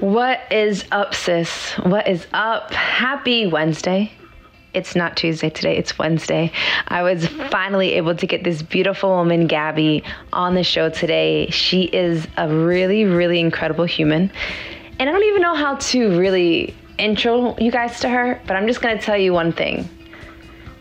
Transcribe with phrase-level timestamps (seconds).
[0.00, 1.72] What is up, sis?
[1.78, 2.70] What is up?
[2.72, 4.12] Happy Wednesday.
[4.74, 6.52] It's not Tuesday today, it's Wednesday.
[6.88, 10.04] I was finally able to get this beautiful woman, Gabby,
[10.34, 11.48] on the show today.
[11.48, 14.30] She is a really, really incredible human.
[14.98, 18.66] And I don't even know how to really intro you guys to her, but I'm
[18.66, 19.88] just gonna tell you one thing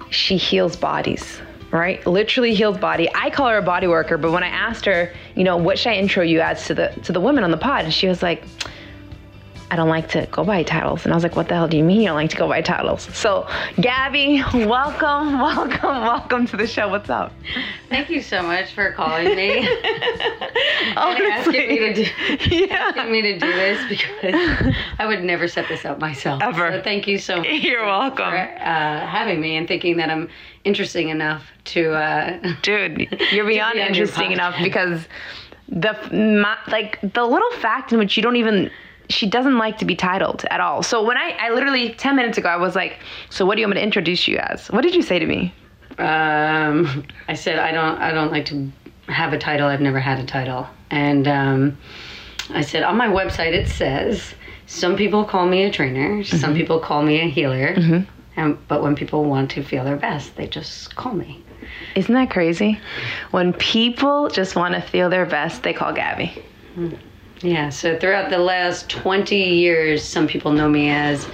[0.09, 1.39] she heals bodies
[1.71, 5.11] right literally heals body i call her a body worker but when i asked her
[5.33, 7.57] you know what should i intro you as to the to the women on the
[7.57, 8.43] pod and she was like
[9.71, 11.05] I don't like to go by titles.
[11.05, 12.47] And I was like, what the hell do you mean you don't like to go
[12.47, 13.09] by titles?
[13.17, 13.47] So,
[13.81, 16.87] Gabby, welcome, welcome, welcome to the show.
[16.87, 17.33] What's up?
[17.89, 19.57] Thank you so much for calling me.
[20.97, 22.91] and asking me to do, yeah.
[22.95, 26.43] asking me to do this because I would never set this up myself.
[26.43, 26.71] Ever.
[26.71, 27.47] So thank you so much.
[27.47, 28.29] You're welcome.
[28.29, 30.29] For uh, having me and thinking that I'm
[30.63, 31.93] interesting enough to.
[31.93, 35.07] Uh, Dude, you're beyond be interesting enough because
[35.69, 35.93] the
[36.39, 38.69] my, like the little fact in which you don't even
[39.09, 40.83] she doesn't like to be titled at all.
[40.83, 43.67] So when I I literally 10 minutes ago I was like, "So what do you
[43.67, 45.53] want me to introduce you as?" What did you say to me?
[45.97, 47.97] um, I said I don't.
[47.99, 48.69] I don't like to
[49.07, 49.67] have a title.
[49.67, 50.67] I've never had a title.
[50.89, 51.77] And um,
[52.49, 54.33] I said on my website it says
[54.65, 56.23] some people call me a trainer.
[56.23, 57.75] Some people call me a healer.
[58.37, 61.41] And, but when people want to feel their best, they just call me.
[61.95, 62.79] Isn't that crazy?
[63.31, 66.43] When people just want to feel their best, they call Gabby.
[67.41, 71.27] Yeah, so throughout the last 20 years, some people know me as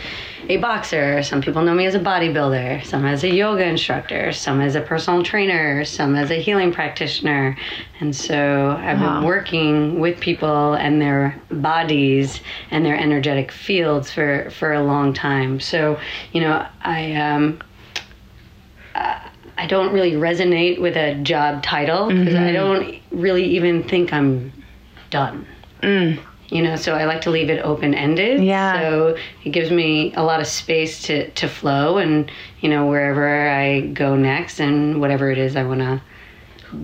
[0.49, 4.59] a boxer, some people know me as a bodybuilder, some as a yoga instructor, some
[4.59, 7.55] as a personal trainer, some as a healing practitioner.
[7.99, 9.19] And so I've Wow.
[9.19, 15.13] been working with people and their bodies and their energetic fields for, for a long
[15.13, 15.59] time.
[15.59, 15.99] So,
[16.33, 17.59] you know, I um,
[18.95, 24.51] I don't really resonate with a job title because I don't really even think I'm
[25.11, 25.45] done.
[25.83, 28.43] You know, so I like to leave it open ended.
[28.43, 28.79] Yeah.
[28.81, 33.49] So it gives me a lot of space to, to flow and, you know, wherever
[33.49, 36.01] I go next and whatever it is I want to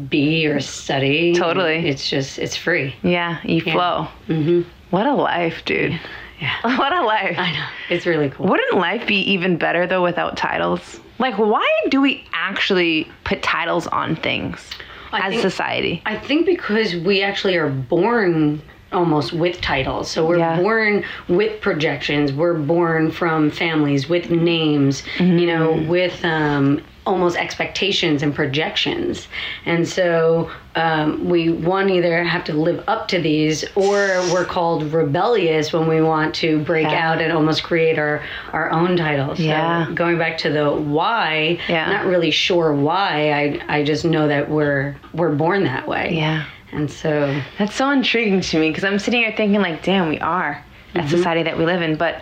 [0.09, 1.33] be or study.
[1.35, 1.87] Totally.
[1.89, 2.95] It's just, it's free.
[3.03, 4.07] Yeah, you flow.
[4.29, 4.61] mm-hmm.
[4.89, 5.99] What a life, dude.
[6.39, 6.55] Yeah.
[6.77, 7.35] What a life.
[7.37, 7.65] I know.
[7.89, 8.47] It's really cool.
[8.47, 11.01] Wouldn't life be even better though without titles?
[11.19, 14.69] Like, why do we actually put titles on things
[15.11, 16.01] I as think- society?
[16.05, 18.61] I think because we actually are born
[18.91, 20.09] almost with titles.
[20.09, 20.57] So we're Yeah.
[20.61, 22.31] born with projections.
[22.33, 29.27] We're born from families with names, you know, with um, almost expectations and projections.
[29.65, 33.95] And so um, we, one, either have to live up to these or
[34.31, 37.09] we're called rebellious when we want to break Yeah.
[37.11, 38.21] out and almost create our,
[38.51, 39.39] our own titles.
[39.39, 39.87] Yeah.
[39.95, 41.89] Going back to the why, Yeah.
[41.89, 43.31] not really sure why.
[43.69, 46.13] I, I just know that we're, we're born that way.
[46.13, 46.43] Yeah.
[46.71, 50.19] And so, That's so intriguing to me because I'm sitting here thinking, like, damn, we
[50.19, 50.63] are
[50.93, 51.95] that society that we live in.
[51.95, 52.21] But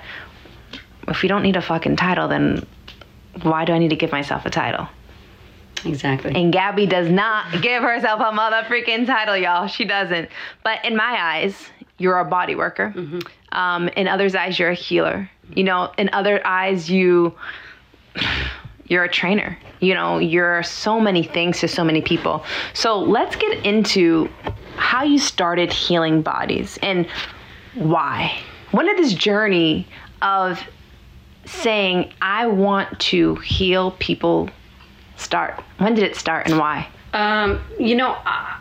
[1.07, 2.65] if we don't need a fucking title, then
[3.41, 4.87] why do I need to give myself a title?
[5.83, 6.33] exactly.
[6.33, 9.67] And Gabby does not give herself a mother freaking title, y'all.
[9.67, 10.29] She doesn't.
[10.63, 12.93] But in my eyes, you're a body worker.
[13.51, 15.29] Um, in others' eyes, you're a healer.
[15.53, 17.35] You know, in other eyes, you
[18.87, 19.57] you're a trainer.
[19.79, 22.43] You know, you're so many things to so many people.
[22.73, 24.29] So let's get into
[24.75, 27.07] how you started healing bodies and
[27.75, 28.37] why.
[28.71, 29.87] When did this journey
[30.21, 30.61] of
[31.45, 34.49] saying I want to heal people
[35.17, 35.63] start?
[35.77, 36.87] When did it start and why?
[37.13, 38.57] Um, you know, uh,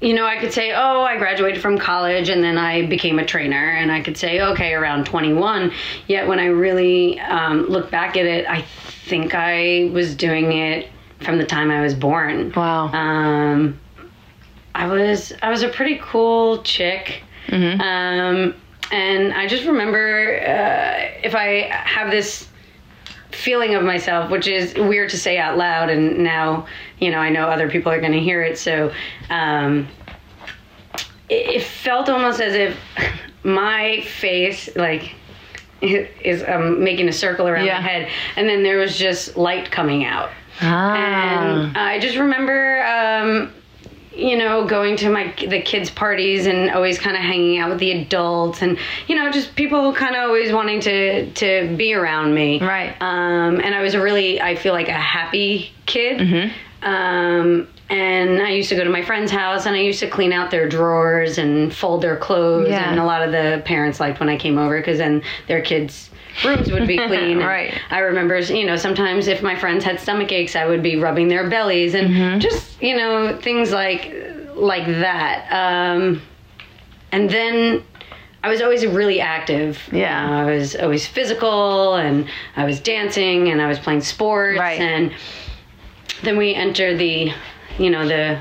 [0.00, 3.24] you know, I could say, oh, I graduated from college and then I became a
[3.24, 5.72] trainer, and I could say, okay, around 21.
[6.06, 8.62] Yet when I really um, look back at it, I
[9.08, 12.52] think I was doing it from the time I was born.
[12.54, 12.88] Wow.
[12.92, 13.80] Um,
[14.74, 17.22] I was I was a pretty cool chick.
[17.80, 18.54] Um,
[18.92, 22.46] and I just remember uh, if I have this
[23.30, 26.66] feeling of myself, which is weird to say out loud, and now
[26.98, 28.58] you know I know other people are going to hear it.
[28.58, 28.92] So
[29.30, 29.86] um,
[31.28, 32.76] it, it felt almost as if
[33.44, 35.14] my face, like,
[35.80, 37.80] is um, making a circle around Yeah.
[37.80, 40.30] my head, and then there was just light coming out.
[40.60, 40.94] Ah.
[40.94, 43.52] And I just remember, um,
[44.18, 47.78] you know, going to my the kids' parties and always kind of hanging out with
[47.78, 52.34] the adults, and you know, just people kind of always wanting to to be around
[52.34, 52.60] me.
[52.60, 52.96] Right.
[53.00, 56.52] Um, and I was a really, I feel like a happy kid.
[56.82, 60.32] Um, and I used to go to my friend's house and I used to clean
[60.32, 62.68] out their drawers and fold their clothes.
[62.68, 62.90] Yeah.
[62.90, 66.10] And a lot of the parents liked when I came over because then their kids'
[66.44, 67.38] rooms would be clean.
[67.38, 67.78] And Right.
[67.90, 71.28] I remember, you know, sometimes if my friends had stomach aches, I would be rubbing
[71.28, 74.14] their bellies and just, you know, things like
[74.54, 75.46] like that.
[75.52, 76.20] Um,
[77.12, 77.82] and then
[78.42, 79.78] I was always really active.
[79.92, 80.24] Yeah.
[80.24, 84.58] You know, I was always physical and I was dancing and I was playing sports
[84.58, 84.80] Right.
[84.80, 85.12] and
[86.22, 87.32] then we enter the
[87.78, 88.38] you know the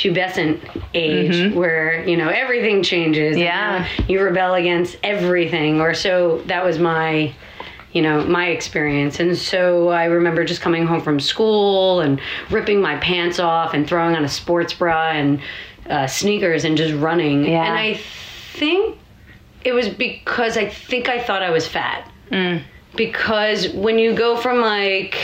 [0.00, 0.58] pubescent
[0.94, 3.44] age where you know everything changes Mm-hmm.
[3.44, 3.86] Yeah.
[4.08, 7.32] you rebel against everything or so that was my
[7.92, 12.20] you know my experience and so i remember just coming home from school and
[12.50, 15.40] ripping my pants off and throwing on a sports bra and
[15.90, 17.64] uh, sneakers and just running Yeah.
[17.64, 17.94] and i
[18.54, 18.96] think
[19.64, 22.62] it was because i think i thought i was fat Mm.
[22.96, 25.16] because when you go from like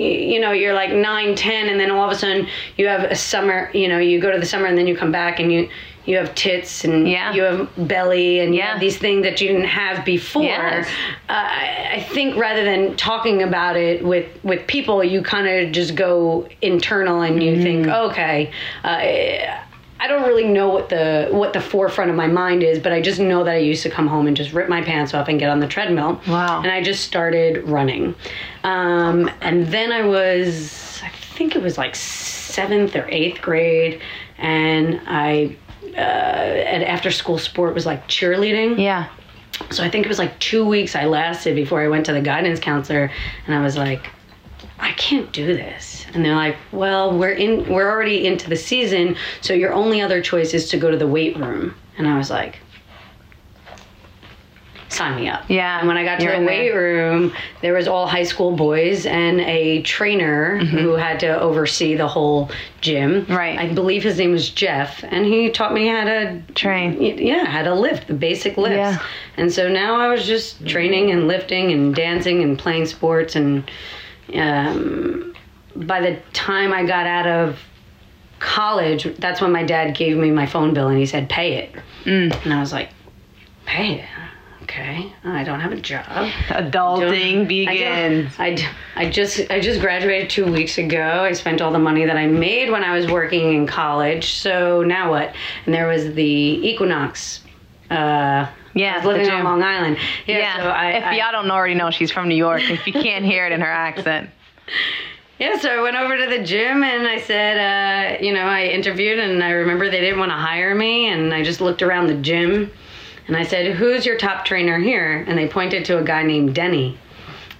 [0.00, 3.14] you know you're like 9 10 and then all of a sudden you have a
[3.16, 5.68] summer you know you go to the summer and then you come back and you
[6.06, 7.32] you have tits and Yeah.
[7.34, 8.72] you have belly and Yeah.
[8.72, 10.88] have these things that you didn't have before Yes.
[11.28, 15.94] uh, I, think rather than talking about it with with people you kind of just
[15.94, 18.10] go internal and you think Mm-hmm.
[18.10, 18.50] okay
[18.84, 19.60] uh,
[20.00, 23.02] I don't really know what the what the forefront of my mind is, but I
[23.02, 25.38] just know that I used to come home and just rip my pants off and
[25.38, 26.20] get on the treadmill.
[26.26, 26.62] Wow.
[26.62, 28.14] And I just started running,
[28.64, 34.00] um, and then I was I think it was like seventh or eighth grade,
[34.38, 38.78] and I uh, at after school sport was like cheerleading.
[38.78, 39.08] Yeah.
[39.70, 42.22] So I think it was like two weeks I lasted before I went to the
[42.22, 43.10] guidance counselor,
[43.46, 44.08] and I was like,
[44.80, 46.06] I can't do this.
[46.14, 50.20] And they're like, Well, we're in, we're already into the season, so your only other
[50.22, 51.74] choice is to go to the weight room.
[51.98, 52.58] And I was like,
[54.88, 55.48] Sign me up.
[55.48, 56.80] Yeah, And when I got to the weight there.
[56.80, 57.32] room,
[57.62, 60.78] there was all high school boys and a trainer Mm-hmm.
[60.78, 62.50] who had to oversee the whole
[62.80, 63.24] gym.
[63.28, 63.56] Right.
[63.56, 67.00] I believe his name was Jeff, and he taught me how to Train.
[67.00, 68.76] yeah, how to lift the basic lifts.
[68.76, 68.98] Yeah.
[69.36, 73.36] And so now I was just training and lifting and dancing and playing sports.
[73.36, 73.70] And
[74.34, 75.34] um,
[75.76, 77.58] by the time I got out of
[78.38, 81.74] college, that's when my dad gave me my phone bill and he said, pay it.
[82.04, 82.44] Mm.
[82.44, 82.90] And I was like,
[83.66, 84.08] pay it?
[84.62, 86.04] Okay, I don't have a job.
[86.48, 88.32] Adulting begins.
[88.38, 91.24] I, d- I just I just graduated two weeks ago.
[91.24, 94.34] I spent all the money that I made when I was working in college.
[94.34, 95.34] So now what?
[95.66, 97.42] And there was the Equinox.
[97.90, 99.44] Uh, Yeah, I was living on.
[99.44, 99.96] Long Island.
[100.26, 100.38] Yeah.
[100.38, 100.56] Yeah.
[100.62, 102.62] So I, if I- y'all don't already know, she's from New York.
[102.62, 104.30] If you can't hear it in her accent.
[105.38, 108.64] Yeah, so I went over to the gym and I said, uh, you know, I
[108.66, 112.08] interviewed and I remember they didn't want to hire me and I just looked around
[112.08, 112.70] the gym
[113.26, 115.24] and I said, who's your top trainer here?
[115.26, 116.98] And they pointed to a guy named Denny.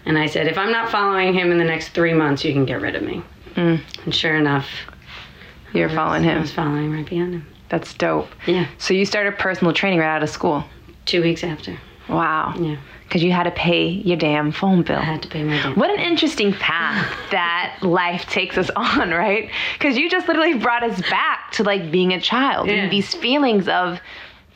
[0.05, 2.67] And I said, if I'm not following him in the next three months, you can
[2.67, 3.23] get rid of me.
[3.55, 3.81] Mm.
[4.05, 4.69] And sure enough,
[5.73, 6.37] You're following him.
[6.37, 7.47] I was following right behind him.
[7.71, 8.29] That's dope.
[8.47, 10.65] Yeah, So you started personal training right out of school.
[11.11, 11.77] Two weeks after.
[12.09, 12.55] Wow.
[12.59, 14.99] Yeah, Because you had to pay your damn phone bill.
[14.99, 15.77] I had to pay my debt.
[15.77, 19.51] What an interesting path that life takes us on, right?
[19.79, 22.75] Because you just literally brought us back to like being a child Yeah.
[22.75, 24.01] and these feelings of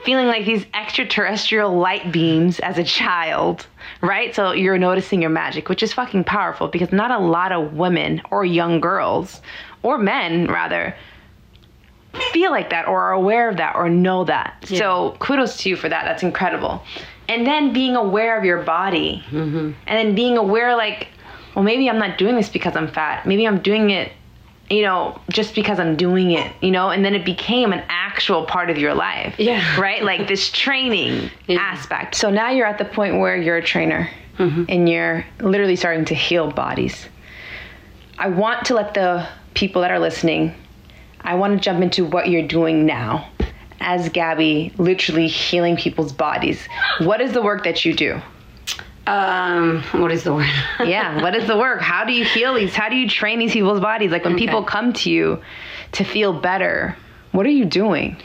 [0.05, 3.67] feeling like these extraterrestrial light beams as a child,
[4.03, 4.35] right?
[4.35, 8.21] So you're noticing your magic, which is fucking powerful because not a lot of women
[8.31, 9.41] or young girls
[9.83, 10.95] or men rather
[12.35, 14.67] feel like that or are aware of that or know that.
[14.67, 16.05] So kudos to you for that.
[16.05, 16.83] That's incredible.
[17.29, 19.71] And then being aware of your body mm-hmm.
[19.87, 21.09] and then being aware like
[21.55, 24.13] well maybe i'm not doing this because i'm fat maybe i'm doing it
[24.69, 28.45] you know just because i'm doing it you know and then it became an actual
[28.45, 29.81] part of your life Yeah.
[29.81, 31.61] right like this training Yeah.
[31.61, 34.65] aspect so now you're at the point where you're a trainer mm-hmm.
[34.69, 37.07] and you're literally starting to heal bodies
[38.19, 40.53] i want to let the people that are listening
[41.25, 43.29] i want to jump into what you're doing now
[43.81, 46.67] as gabby literally healing people's bodies.
[47.01, 48.21] What is the work that you do?
[49.07, 50.47] Um, what is the work?
[50.87, 51.83] yeah what is the work?
[51.83, 52.75] How do you heal these?
[52.75, 54.11] How do you train these people's bodies?
[54.11, 54.47] Like when Okay.
[54.47, 55.43] people come to you
[55.93, 56.97] to feel better
[57.33, 58.17] what are you doing?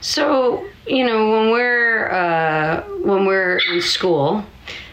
[0.00, 4.44] So you know when we're uh, when we're in school,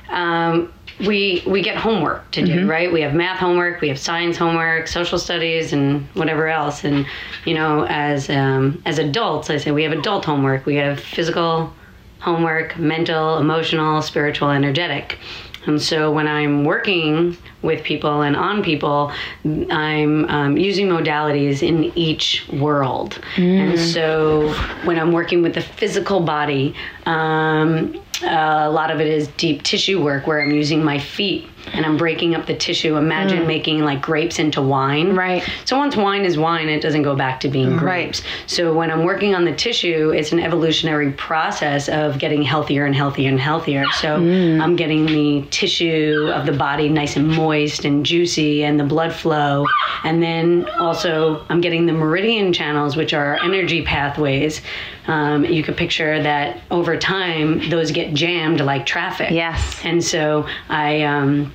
[0.09, 0.71] um,
[1.05, 2.91] we we get homework to do, right?
[2.91, 6.83] We have math homework, we have science homework, social studies, and whatever else.
[6.83, 7.05] And
[7.45, 10.65] you know, as um, as adults, I say we have adult homework.
[10.65, 11.73] We have physical
[12.19, 15.17] homework, mental, emotional, spiritual, energetic.
[15.67, 19.11] And so when I'm working with people and on people,
[19.69, 23.19] I'm um, using modalities in each world.
[23.37, 24.53] And so
[24.85, 26.75] when I'm working with the physical body,
[27.05, 31.47] um, uh, a lot of it is deep tissue work where I'm using my feet
[31.73, 32.97] and I'm breaking up the tissue.
[32.97, 33.47] Imagine mm.
[33.47, 35.15] making like grapes into wine.
[35.15, 35.47] Right.
[35.65, 37.79] So once wine is wine, it doesn't go back to being mm-hmm.
[37.79, 38.21] grapes.
[38.21, 38.29] Right.
[38.47, 42.95] So when I'm working on the tissue, it's an evolutionary process of getting healthier and
[42.95, 43.85] healthier and healthier.
[43.93, 44.61] So mm.
[44.61, 49.13] I'm getting the tissue of the body nice and moist and juicy and the blood
[49.13, 49.65] flow.
[50.03, 54.61] And then also I'm getting the meridian channels, which are energy pathways.
[55.11, 59.31] Um, you could picture that over time, those get jammed like traffic.
[59.31, 59.79] Yes.
[59.83, 61.53] And so I um,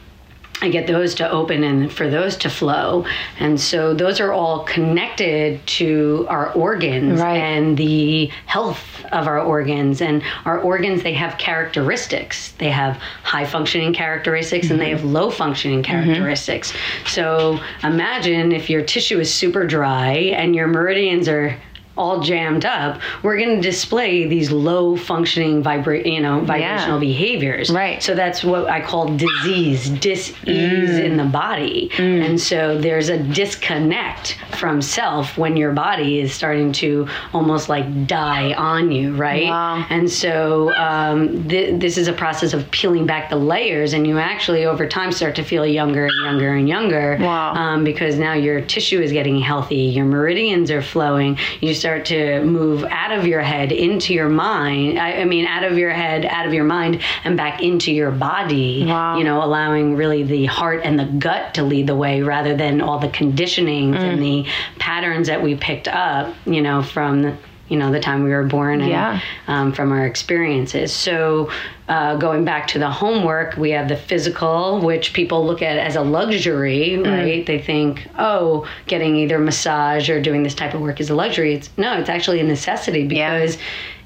[0.62, 3.04] I get those to open and for those to flow.
[3.38, 7.36] And so those are all connected to our organs Right.
[7.36, 8.82] and the health
[9.12, 10.00] of our organs.
[10.00, 12.52] And our organs, they have characteristics.
[12.58, 16.72] They have high functioning characteristics and they have low functioning characteristics.
[17.06, 21.56] So imagine if your tissue is super dry and your meridians are
[21.96, 27.70] all jammed up, we're going to display these low functioning vibra- you know, vibrational behaviors.
[27.70, 28.02] Right.
[28.02, 31.04] So that's what I call disease, dis-ease Mm.
[31.04, 31.90] in the body.
[31.98, 38.06] And so there's a disconnect from self when your body is starting to almost like
[38.06, 39.48] die on you, right?
[39.48, 39.86] Wow.
[39.90, 44.18] And so um, th- this is a process of peeling back the layers, and you
[44.18, 47.16] actually over time start to feel younger and younger and younger.
[47.20, 47.54] Wow.
[47.54, 51.38] Um, because now your tissue is getting healthy, your meridians are flowing.
[51.60, 54.99] You start to move out of your head into your mind.
[54.99, 58.11] I, I mean, out of your head, out of your mind, and back into your
[58.11, 58.85] body.
[58.87, 59.16] Wow.
[59.19, 62.81] You know, allowing really the heart and the gut to lead the way rather than
[62.81, 63.97] all the conditioning Mm.
[63.99, 64.47] and the
[64.78, 66.35] patterns that we picked up.
[66.45, 67.37] You know, from the,
[67.69, 69.21] you know the time we were born and Yeah.
[69.49, 70.93] um, from our experiences.
[70.93, 71.50] So,
[71.88, 75.95] uh, going back to the homework, we have the physical, which people look at as
[75.97, 77.07] a luxury, Mm.
[77.07, 77.47] right?
[77.47, 81.55] They think, oh, getting either massage or doing this type of work is a luxury.
[81.55, 83.38] It's no, it's actually a necessity Yeah.
[83.38, 83.59] because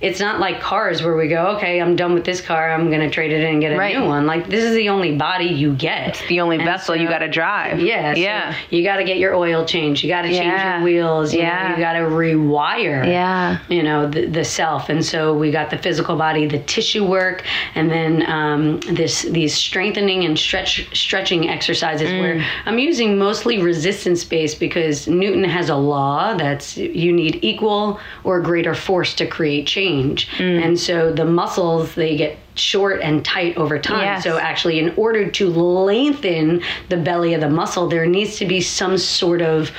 [0.03, 3.01] it's not like cars where we go, okay, I'm done with this car, I'm going
[3.03, 3.95] to trade it in and get a Right.
[3.99, 4.27] new one.
[4.27, 6.23] Like this is the only body you get.
[6.29, 7.81] The only And vessel you got to drive.
[7.81, 8.55] yeah, so Yeah.
[8.71, 10.03] you got to get your oil changed.
[10.03, 10.77] You got to change Yeah.
[10.77, 11.35] your wheels.
[11.35, 11.69] You Yeah.
[11.69, 13.59] know, you got to rewire Yeah.
[13.69, 17.45] you know the, the self and so we got the physical body the tissue work
[17.75, 22.21] and then um, this these strengthening and stretch stretching exercises Mm.
[22.21, 28.00] where i'm using mostly resistance based because newton has a law that's you need equal
[28.25, 30.65] or greater force to create change Mm.
[30.65, 34.25] and so the muscles they get short and tight over time Yes.
[34.25, 38.61] so actually in order to lengthen the belly of the muscle there needs to be
[38.61, 39.71] some sort of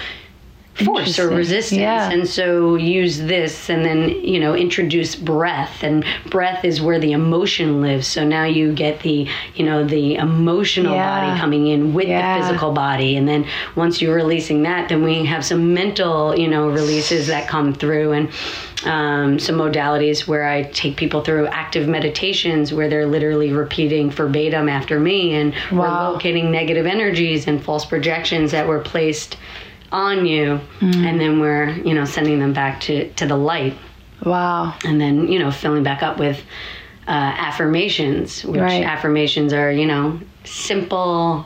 [0.85, 2.11] force or resistance Yeah.
[2.11, 7.11] and so use this and then you know introduce breath and breath is where the
[7.11, 11.19] emotion lives so now you get the you know the emotional Yeah.
[11.27, 12.37] body coming in with Yeah.
[12.39, 13.45] the physical body and then
[13.75, 18.11] once you're releasing that then we have some mental you know releases that come through
[18.13, 18.29] and
[18.83, 24.67] um, some modalities where I take people through active meditations where they're literally repeating verbatim
[24.69, 25.77] after me and Wow.
[25.79, 29.37] we're locating negative energies and false projections that were placed
[29.91, 30.95] on you Mm.
[31.05, 33.77] and then we're you know sending them back to to the light
[34.23, 34.73] Wow.
[34.85, 36.39] and then you know filling back up with
[37.07, 38.83] uh, affirmations which Right.
[38.83, 41.45] affirmations are you know simple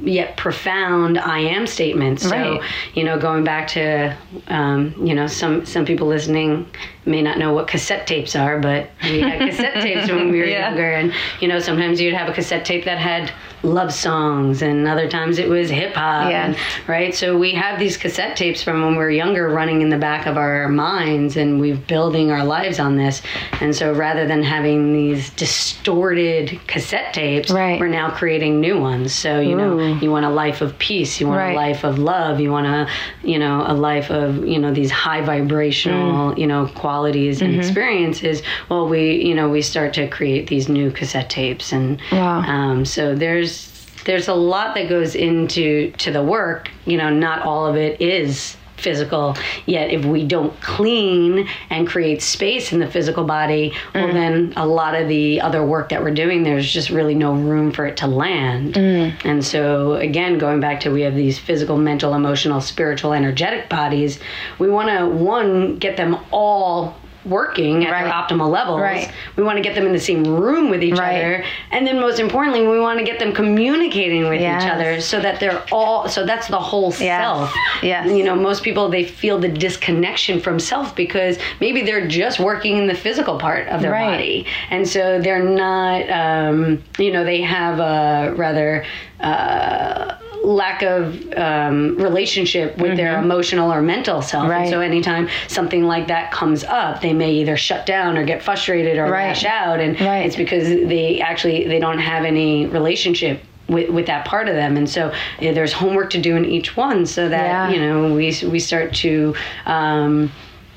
[0.00, 2.22] yet profound I am statements.
[2.22, 2.60] So, Right.
[2.94, 4.14] you know, going back to,
[4.48, 6.66] um, you know, some some people listening
[7.04, 10.44] may not know what cassette tapes are, but we had cassette tapes when we were
[10.46, 10.68] Yeah.
[10.68, 13.30] younger, and you know, sometimes you'd have a cassette tape that had
[13.64, 16.46] love songs, and other times it was hip hop, Yeah.
[16.46, 16.56] and-
[16.88, 17.14] right?
[17.14, 20.26] So we have these cassette tapes from when we were younger running in the back
[20.26, 23.20] of our minds, and we're building our lives on this.
[23.60, 27.78] And so rather than having these distorted cassette tapes, Right.
[27.80, 29.12] we're now creating new ones.
[29.12, 29.98] So you know, Ooh.
[30.04, 31.52] you want a life of peace, you want Right.
[31.52, 32.86] a life of love, you want a,
[33.22, 36.38] you know, a life of you know these high vibrational, Mm.
[36.38, 37.50] you know, qualities Mm-hmm.
[37.52, 38.42] and experiences.
[38.68, 42.40] Well, we you know we start to create these new cassette tapes, and Wow.
[42.40, 43.70] um, so there's
[44.04, 46.68] there's a lot that goes into to the work.
[46.86, 49.36] You know, not all of it is physical
[49.66, 54.12] yet if we don't clean and create space in the physical body well Mm.
[54.14, 57.70] then a lot of the other work that we're doing there's just really no room
[57.70, 59.14] for it to land Mm.
[59.24, 64.18] and so again going back to we have these physical mental emotional spiritual energetic bodies
[64.58, 68.04] we want to one get them all working at Right.
[68.04, 69.08] their optimal levels Right.
[69.36, 71.16] we want to get them in the same room with each Right.
[71.16, 74.64] other and then most importantly we want to get them communicating with Yes.
[74.64, 77.22] each other so that they're all so that's the whole Yes.
[77.22, 78.08] self Yes.
[78.10, 82.76] you know most people they feel the disconnection from self because maybe they're just working
[82.76, 87.40] in the physical part of their body and so they're not um, you know they
[87.40, 88.84] have a rather
[89.22, 94.50] uh, lack of um, relationship with their emotional or mental self Mm-hmm.
[94.50, 94.60] Right.
[94.62, 98.42] and so anytime something like that comes up they may either shut down or get
[98.42, 99.28] frustrated or Right.
[99.28, 100.26] lash out and Right.
[100.26, 104.76] it's because they actually they don't have any relationship with, with that part of them
[104.76, 107.70] and so there's homework to do in each one so that Yeah.
[107.70, 109.36] you know we we start to
[109.66, 110.32] um,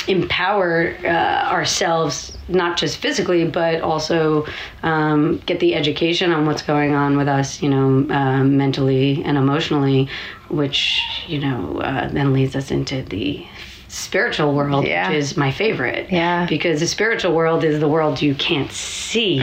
[0.07, 4.45] empower uh, ourselves not just physically but also
[4.83, 9.37] um, get the education on what's going on with us you know um, mentally and
[9.37, 10.07] emotionally
[10.49, 13.45] which you know uh, then leads us into the
[13.87, 15.07] spiritual world Yeah.
[15.07, 16.11] which is my favorite.
[16.11, 16.45] Yeah.
[16.47, 19.37] because the spiritual world is the world you can't see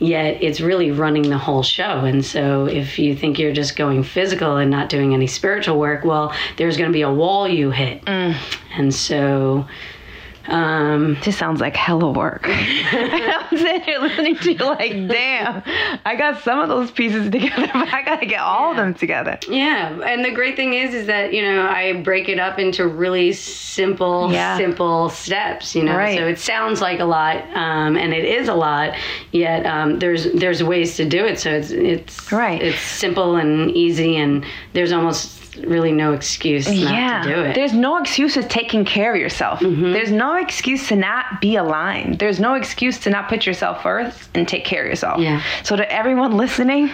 [0.00, 2.00] yet it's really running the whole show.
[2.04, 6.04] And so if you think you're just going physical and not doing any spiritual work
[6.04, 8.02] well there's going to be a wall you hit.
[8.08, 9.66] And so
[10.48, 12.46] um This sounds like hella work.
[12.48, 15.62] I'm sitting here listening to you like, damn,
[16.04, 19.38] I got some of those pieces together, but I gotta get all of them together.
[19.48, 22.86] yeah and the great thing is is that you know i break it up into
[22.86, 24.56] really simple Yeah.
[24.56, 26.18] simple steps you know Right.
[26.18, 28.94] so it sounds like a lot um, and it is a lot
[29.32, 32.60] yet um, there's there's ways to do it so it's it's Right.
[32.62, 37.22] it's simple and easy and there's almost really no excuse not yeah.
[37.22, 39.60] to do it There's no excuse to taking care of yourself.
[39.60, 39.92] Mm-hmm.
[39.92, 42.18] There's no excuse to not be aligned.
[42.18, 45.20] There's no excuse to not put yourself first and take care of yourself.
[45.20, 45.42] Yeah.
[45.62, 46.90] So to everyone listening,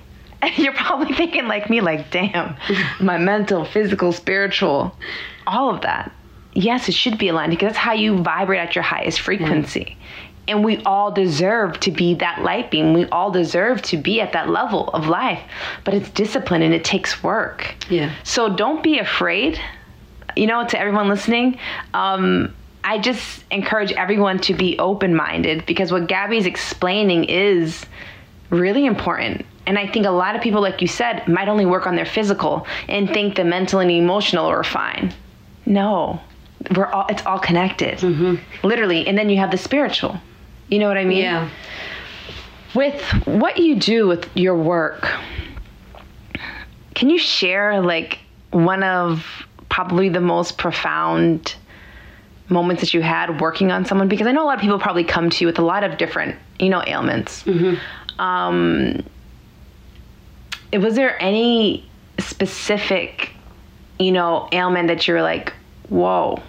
[0.56, 2.56] you're probably thinking like me, like, damn,
[3.00, 4.96] my mental, physical, spiritual,
[5.46, 6.12] all of that.
[6.54, 9.96] Yes, it should be aligned because that's how you vibrate at your highest frequency.
[10.48, 12.94] And we all deserve to be that light beam.
[12.94, 15.40] We all deserve to be at that level of life.
[15.84, 17.74] But it's discipline and it takes work.
[17.88, 19.60] yeah So don't be afraid.
[20.36, 21.58] You know, to everyone listening,
[21.94, 27.86] um, I just encourage everyone to be open minded because what Gabby's explaining is
[28.50, 29.46] really important.
[29.66, 32.04] And I think a lot of people, like you said, might only work on their
[32.06, 35.14] physical and think the mental and emotional are fine.
[35.66, 36.20] No,
[36.76, 38.02] we're all it's all connected,
[38.64, 39.06] literally.
[39.06, 40.18] And then you have the spiritual.
[40.68, 41.18] You know what I mean?
[41.18, 41.50] yeah.
[42.74, 45.06] With what you do with your work
[46.94, 49.26] can you share like one of
[49.68, 51.54] probably the most profound
[52.48, 54.08] moments that you had working on someone?
[54.08, 55.98] Because i know a lot of people probably come to you with a lot of
[55.98, 57.44] different you know ailments.
[58.18, 59.02] Um
[60.72, 61.88] was there any
[62.18, 63.30] specific
[63.98, 65.52] you know ailment that you were like
[65.88, 66.40] whoa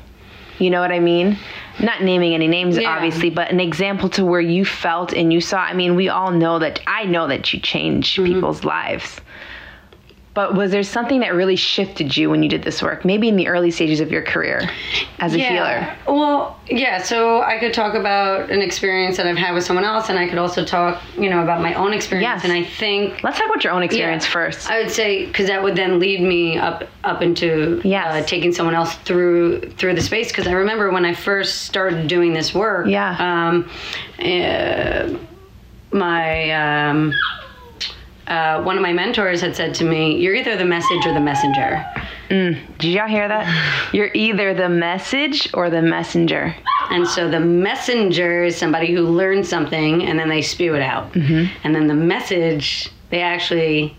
[0.60, 1.38] you know what i mean
[1.80, 2.90] not naming any names Yeah.
[2.90, 6.32] obviously but an example to where you felt and you saw i mean we all
[6.32, 8.34] know that i know that you change mm-hmm.
[8.34, 9.20] people's lives
[10.34, 13.36] but was there something that really shifted you when you did this work maybe in
[13.36, 14.70] the early stages of your career
[15.20, 17.02] as a healer Well, yeah.
[17.02, 20.30] So I could talk about an experience that I've had with someone else, and I
[20.30, 22.24] could also talk, you know, about my own experience.
[22.24, 22.44] Yes.
[22.44, 24.32] And I think let's talk about your own experience Yeah.
[24.32, 28.08] first I would say because that would then lead me up up into Yes.
[28.24, 30.30] uh, taking someone else through through the space.
[30.30, 32.88] Because I remember when I first started doing this work.
[32.88, 33.16] Yeah.
[33.20, 33.70] Um,
[34.20, 35.18] uh,
[35.92, 36.52] my
[36.90, 37.14] um,
[38.28, 41.20] uh, one of my mentors had said to me, "You're either the message or the
[41.20, 41.86] messenger."
[42.80, 43.46] did y'all hear that
[43.94, 46.56] you're either the message or the messenger
[46.90, 51.12] And so the messenger is somebody who learns something and then they spew it out.
[51.14, 51.56] Mm-hmm.
[51.64, 53.96] And then the message, they actually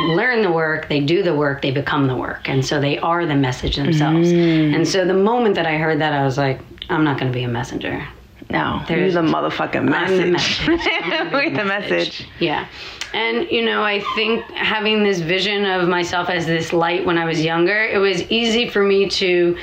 [0.00, 2.48] learn the work, they do the work, they become the work.
[2.48, 4.28] And so they are the message themselves.
[4.28, 4.74] Mm.
[4.74, 7.36] And so the moment that I heard that, I was like, I'm not going to
[7.36, 8.06] be a messenger.
[8.50, 10.66] No There's- the motherfucking message message.
[10.66, 12.66] Gonna the message Yeah.
[13.14, 17.24] And, you know, I think having this vision of myself as this light when I
[17.24, 19.56] was younger, it was easy for me to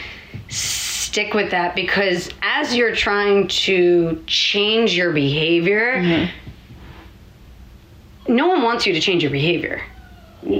[0.49, 8.33] stick with that because as you're trying to change your behavior, Mm-hmm.
[8.33, 9.83] no one wants you to change your behavior.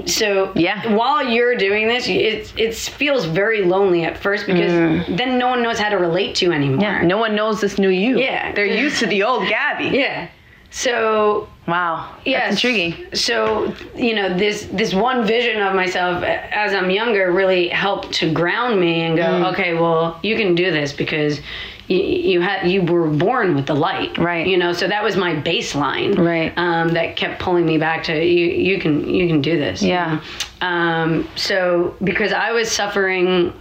[0.06, 0.94] So Yeah.
[0.94, 4.72] while you're doing this, it it feels very lonely at first because
[5.08, 6.78] then no one knows how to relate to you anymore.
[6.78, 6.82] Mm.
[6.82, 8.52] yeah no one knows this new you Yeah.
[8.54, 10.28] they're used to the old gabby Yeah.
[10.70, 12.40] So wow Yes.
[12.42, 17.68] that's intriguing So you know this this one vision of myself as I'm younger really
[17.68, 19.52] helped to ground me and go, Mm.
[19.52, 21.40] okay, well you can do this because
[21.88, 24.46] you you had you were born with the light, Right.
[24.46, 26.52] You know, so that was my baseline, Right.
[26.56, 28.46] Um, that kept pulling me back to you.
[28.46, 30.20] You can you can do this, Yeah.
[30.60, 33.52] Um, so because I was suffering.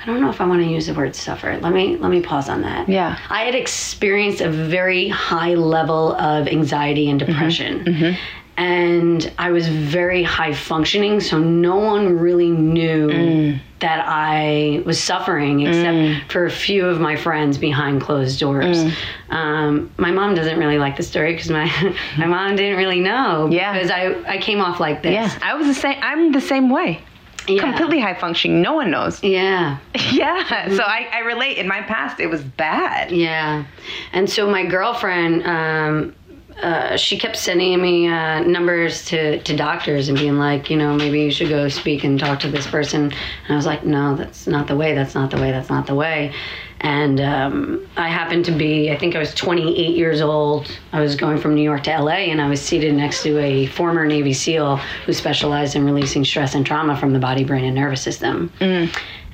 [0.00, 1.56] I don't know if I want to use the word suffer.
[1.60, 2.88] Let me let me pause on that.
[2.88, 3.16] Yeah.
[3.30, 8.16] I had experienced a very high level of anxiety and depression.
[8.56, 15.60] And I was very high functioning, so no one really knew that I was suffering
[15.66, 18.84] except for a few of my friends behind closed doors.
[19.30, 21.64] Um, my mom doesn't really like the story because my,
[22.18, 23.72] my mom didn't really know Yeah.
[23.72, 25.12] because I, I came off like this.
[25.14, 27.00] yeah i was the same i'm the same way
[27.48, 27.62] Yeah.
[27.62, 29.78] completely high functioning no one knows Yeah.
[30.12, 33.64] yeah so I, I relate in my past it was bad Yeah.
[34.12, 36.14] And so my girlfriend, um,
[36.62, 40.94] uh, she kept sending me uh, numbers to, to doctors and being like, you know,
[40.94, 43.04] maybe you should go speak and talk to this person.
[43.04, 44.94] And I was like, no, that's not the way.
[44.94, 45.50] That's not the way.
[45.50, 46.32] That's not the way.
[46.80, 50.66] And um, I happened to be, I think I was 28 years old.
[50.92, 53.66] I was going from New York to LA, and I was seated next to a
[53.66, 57.76] former Navy SEAL who specialized in releasing stress and trauma from the body, brain, and
[57.76, 58.52] nervous system.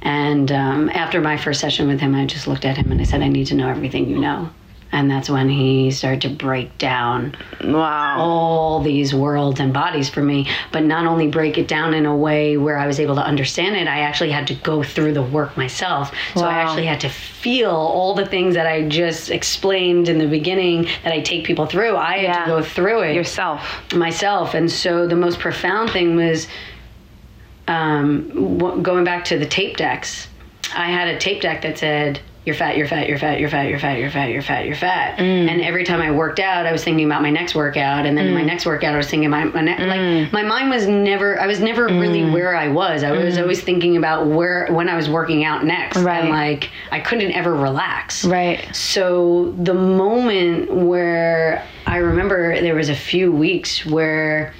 [0.03, 3.05] And um, after my first session with him, I just looked at him and I
[3.05, 4.51] said, I need to know everything you know.
[4.91, 8.19] And that's when he started to break down Wow.
[8.21, 12.17] all these worlds and bodies for me, but not only break it down in a
[12.17, 15.23] way where I was able to understand it, I actually had to go through the
[15.23, 16.15] work myself.
[16.35, 20.27] So I actually had to feel all the things that I just explained in the
[20.27, 21.95] beginning that I take people through.
[21.97, 23.61] I had to go through it Yourself.
[23.95, 24.55] myself.
[24.55, 26.49] And so the most profound thing was
[27.67, 30.29] um, w- going back to the tape decks.
[30.75, 33.69] I had a tape deck that said, you're fat, you're fat, you're fat, you're fat,
[33.69, 35.19] you're fat, you're fat, you're fat, you're fat.
[35.19, 35.51] Mm.
[35.51, 38.07] And every time I worked out, I was thinking about my next workout.
[38.07, 38.47] And then in my mm.
[38.47, 40.33] next workout, I was thinking about my, ne- like, mm.
[40.33, 43.03] my mind was never, I was never really where I was.
[43.03, 45.99] I was always thinking about where, when I was working out next.
[45.99, 46.21] Right.
[46.21, 48.25] And like, I couldn't ever relax.
[48.25, 48.75] Right.
[48.75, 54.55] So the moment where I remember there was a few weeks where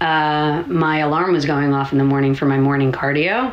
[0.00, 3.52] uh, my alarm was going off in the morning for my morning cardio,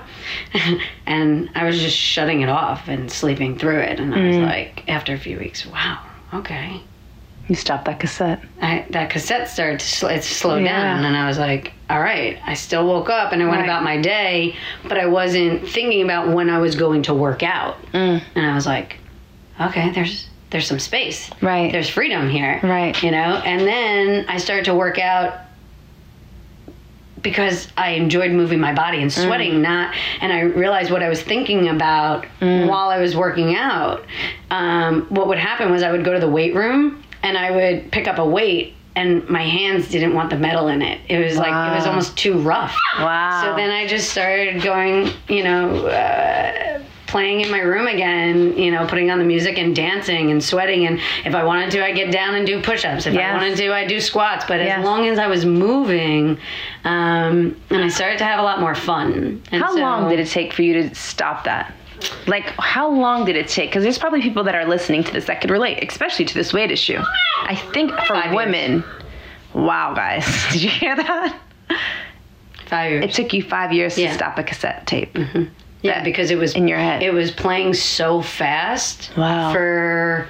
[1.05, 3.99] and I was just shutting it off and sleeping through it.
[3.99, 5.99] And I was like, after a few weeks, wow,
[6.34, 6.81] okay.
[7.47, 8.41] You stopped that cassette.
[8.62, 10.81] I, that cassette started to sl- it slowed Yeah.
[10.95, 12.39] down, and I was like, all right.
[12.45, 13.63] I still woke up and I went Right.
[13.65, 17.77] about my day, but I wasn't thinking about when I was going to work out.
[17.93, 18.21] Mm.
[18.34, 18.97] And I was like,
[19.62, 21.71] okay, there's there's some space Right.
[21.71, 23.01] there's freedom here Right.
[23.03, 25.34] you know and then i started to work out
[27.25, 29.61] because i enjoyed moving my body and sweating Mm.
[29.61, 34.05] not and i realized what i was thinking about while i was working out.
[34.51, 37.91] Um, what would happen was i would go to the weight room and i would
[37.91, 41.01] pick up a weight and my hands didn't want the metal in it.
[41.09, 42.73] It was like it was almost too rough.
[42.97, 43.41] Wow.
[43.43, 46.74] so then I just started going, you know, uh,
[47.15, 50.86] playing in my room again, you know, putting on the music and dancing and sweating.
[50.86, 53.06] And if I wanted to, I'd get down and do push ups.
[53.08, 53.32] If Yes.
[53.34, 54.43] I wanted to, I'd do squats.
[54.45, 54.80] But Yes.
[54.80, 56.38] as long as I was moving,
[56.84, 59.41] um, and I started to have a lot more fun.
[59.54, 61.73] And How so- long did it take for you to stop that?
[62.28, 63.69] Like, how long did it take?
[63.69, 66.51] Because there's probably people that are listening to this that could relate, especially to this
[66.51, 66.99] weight issue.
[67.43, 68.36] I think for Five years.
[68.36, 68.84] women,
[69.54, 71.34] wow, guys, did you hear that?
[72.65, 73.06] Five years.
[73.06, 74.10] It took you five years Yeah.
[74.10, 75.17] to stop a cassette tape.
[75.86, 77.04] Yeah, because it was in your head.
[77.04, 79.54] It was playing so fast Wow.
[79.54, 80.28] for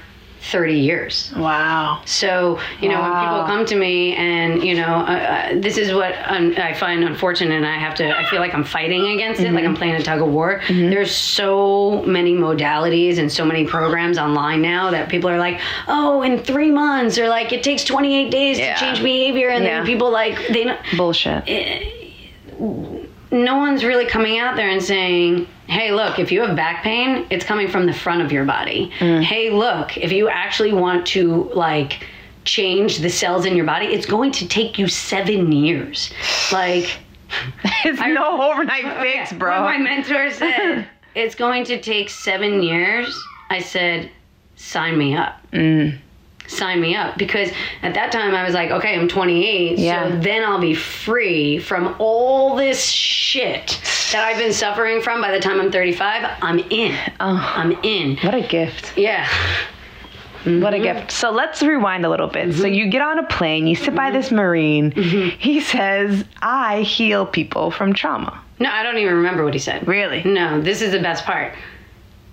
[0.52, 1.34] 30 years.
[1.36, 2.02] Wow.
[2.06, 5.92] So, you know, when people come to me and, you know, uh, uh, this is
[5.92, 9.42] what um, I find unfortunate and I have to, I feel like I'm fighting against
[9.42, 10.62] it, like I'm playing a tug of war.
[10.70, 16.22] There's so many modalities and so many programs online now that people are like, oh,
[16.22, 18.76] in three months, or like it takes 28 days Yeah.
[18.76, 19.50] to change behavior.
[19.50, 19.78] And Yeah.
[19.78, 21.44] then people like, they don't, Bullshit.
[23.36, 27.28] No one's really coming out there and saying, hey, look, if you have back pain,
[27.30, 28.90] it's coming from the front of your body.
[29.22, 32.08] Hey, look, if you actually want to, like,
[32.46, 36.12] change the cells in your body, it's going to take you seven years.
[36.52, 36.98] Like,
[37.84, 39.62] it's no overnight fix, bro.
[39.62, 44.12] My mentor said, it's going to take seven years, I said,
[44.56, 45.40] sign me up.
[45.52, 46.00] Mm.
[46.48, 47.50] Sign me up because
[47.82, 50.10] at that time I was like, okay, I'm 28, Yeah.
[50.10, 53.80] so then I'll be free from all this shit
[54.12, 55.22] that I've been suffering from.
[55.22, 56.96] By the time I'm 35, I'm in.
[57.20, 57.54] Oh.
[57.56, 58.18] I'm in.
[58.18, 58.98] What a gift.
[58.98, 59.28] Yeah.
[60.46, 60.84] What a mm-hmm.
[60.84, 61.12] gift.
[61.12, 62.54] So let's rewind a little bit.
[62.54, 62.74] So mm-hmm.
[62.74, 64.18] you get on a plane, you sit by mm-hmm.
[64.18, 64.92] this Marine.
[64.92, 68.42] He says, I heal people from trauma.
[68.60, 69.88] No, I don't even remember what he said.
[69.88, 70.24] Really?
[70.24, 71.54] No, this is the best part.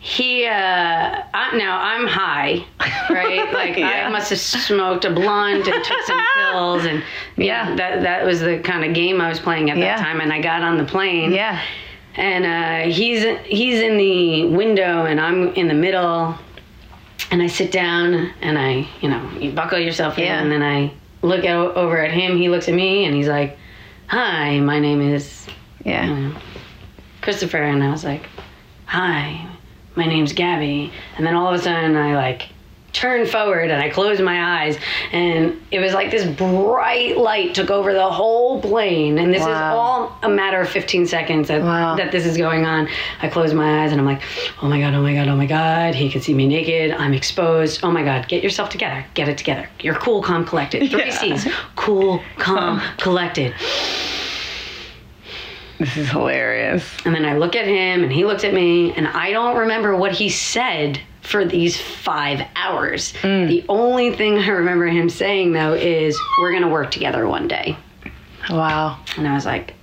[0.05, 2.65] He, uh, I, now I'm high,
[3.09, 3.53] right?
[3.53, 4.09] Like Yeah.
[4.09, 7.05] I must have smoked a blunt and took some pills, and
[7.37, 9.97] yeah, that that was the kind of game I was playing at Yeah.
[9.97, 10.21] that time.
[10.21, 11.61] And I got on the plane, Yeah.
[12.17, 16.37] and uh, he's he's in the window, and I'm in the middle,
[17.31, 20.43] and I sit down, and I, you know, you buckle yourself in, Yeah.
[20.43, 22.37] and then I look out, over at him.
[22.39, 23.57] He looks at me, and he's like,
[24.09, 25.47] "Hi, my name is."
[25.85, 26.07] Yeah.
[26.09, 26.37] Mm.
[27.21, 28.27] Christopher, and I was like,
[28.87, 29.47] "Hi,
[29.97, 32.49] my name's Gabby." And then all of a sudden, I like
[32.93, 34.77] turned forward and I closed my eyes,
[35.13, 39.17] and it was like this bright light took over the whole plane.
[39.17, 41.97] And this is all a matter of 15 seconds that, Wow.
[41.97, 42.89] that this is going on.
[43.23, 44.21] I closed my eyes and I'm like,
[44.63, 46.91] "Oh my god, oh my god, oh my god!" He can see me naked.
[46.93, 47.81] I'm exposed.
[47.83, 49.03] Oh my god, get yourself together.
[49.15, 49.71] Get it together.
[49.81, 50.91] You're cool, calm, collected.
[50.91, 51.11] Three Yeah.
[51.19, 53.55] C's: cool, calm, collected.
[55.83, 56.89] This is hilarious.
[57.05, 59.97] And then I look at him and he looks at me and I don't remember
[59.97, 63.13] what he said for these five hours.
[63.23, 67.49] The only thing I remember him saying though is, we're going to work together one
[67.49, 67.77] day.
[68.49, 69.01] Wow.
[69.17, 69.75] And I was like,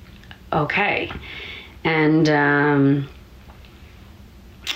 [0.54, 1.12] okay.
[1.84, 3.10] And, um,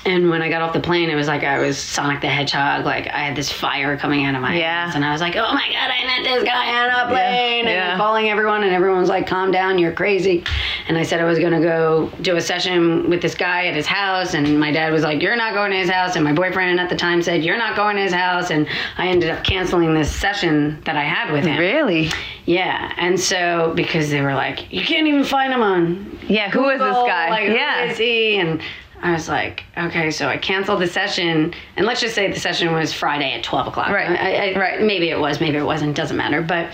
[0.06, 2.86] and when I got off the plane, it was like I was Sonic the Hedgehog.
[2.86, 4.84] Like I had this fire coming out of my Yeah.
[4.84, 7.66] hands, and I was like, "Oh my god, I met this guy on a plane!"
[7.66, 7.92] And yeah.
[7.94, 10.44] I'm calling everyone, and everyone was like, "Calm down, you're crazy."
[10.88, 13.88] And I said I was gonna go do a session with this guy at his
[13.88, 16.80] house, and my dad was like, "You're not going to his house," and my boyfriend
[16.80, 19.94] at the time said, "You're not going to his house," and I ended up canceling
[19.94, 21.58] this session that I had with him.
[21.58, 22.10] Really?
[22.46, 26.70] Yeah, and so because they were like, "You can't even find him on Yeah, who
[26.70, 27.30] is this guy?
[27.30, 27.86] Like, yeah.
[27.86, 28.38] who is he?
[28.38, 28.62] And
[29.04, 32.72] I was like, okay, so I canceled the session, and let's just say the session
[32.72, 33.90] was Friday at twelve o'clock.
[33.90, 34.82] Right, I, I, right.
[34.82, 35.96] Maybe it was, maybe it wasn't.
[35.96, 36.42] Doesn't matter.
[36.42, 36.74] But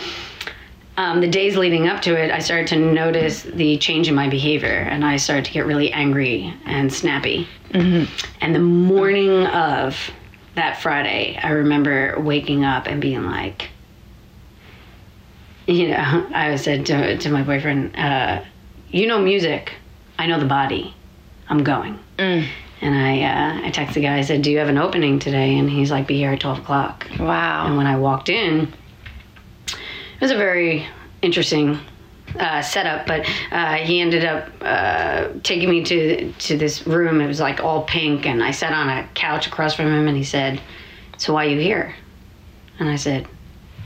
[0.95, 4.29] um, the days leading up to it, I started to notice the change in my
[4.29, 7.47] behavior, and I started to get really angry and snappy.
[7.71, 8.13] Mm-hmm.
[8.41, 9.97] And the morning of
[10.55, 13.69] that Friday, I remember waking up and being like,
[15.65, 18.43] you know, I said to, to my boyfriend, uh,
[18.89, 19.73] you know music,
[20.19, 20.93] I know the body,
[21.47, 21.97] I'm going.
[22.19, 22.47] Mm.
[22.81, 25.57] And I, uh, I texted the guy, I said, do you have an opening today?
[25.57, 27.07] And he's like, be here at 12 o'clock.
[27.19, 27.67] Wow.
[27.67, 28.73] And when I walked in,
[29.67, 30.85] it was a very
[31.21, 31.79] interesting
[32.37, 37.21] uh, setup, but uh, he ended up uh, taking me to to this room.
[37.21, 40.15] It was like all pink, and I sat on a couch across from him, and
[40.15, 40.61] he said,
[41.17, 41.95] "So why are you here?"
[42.77, 43.27] And I said,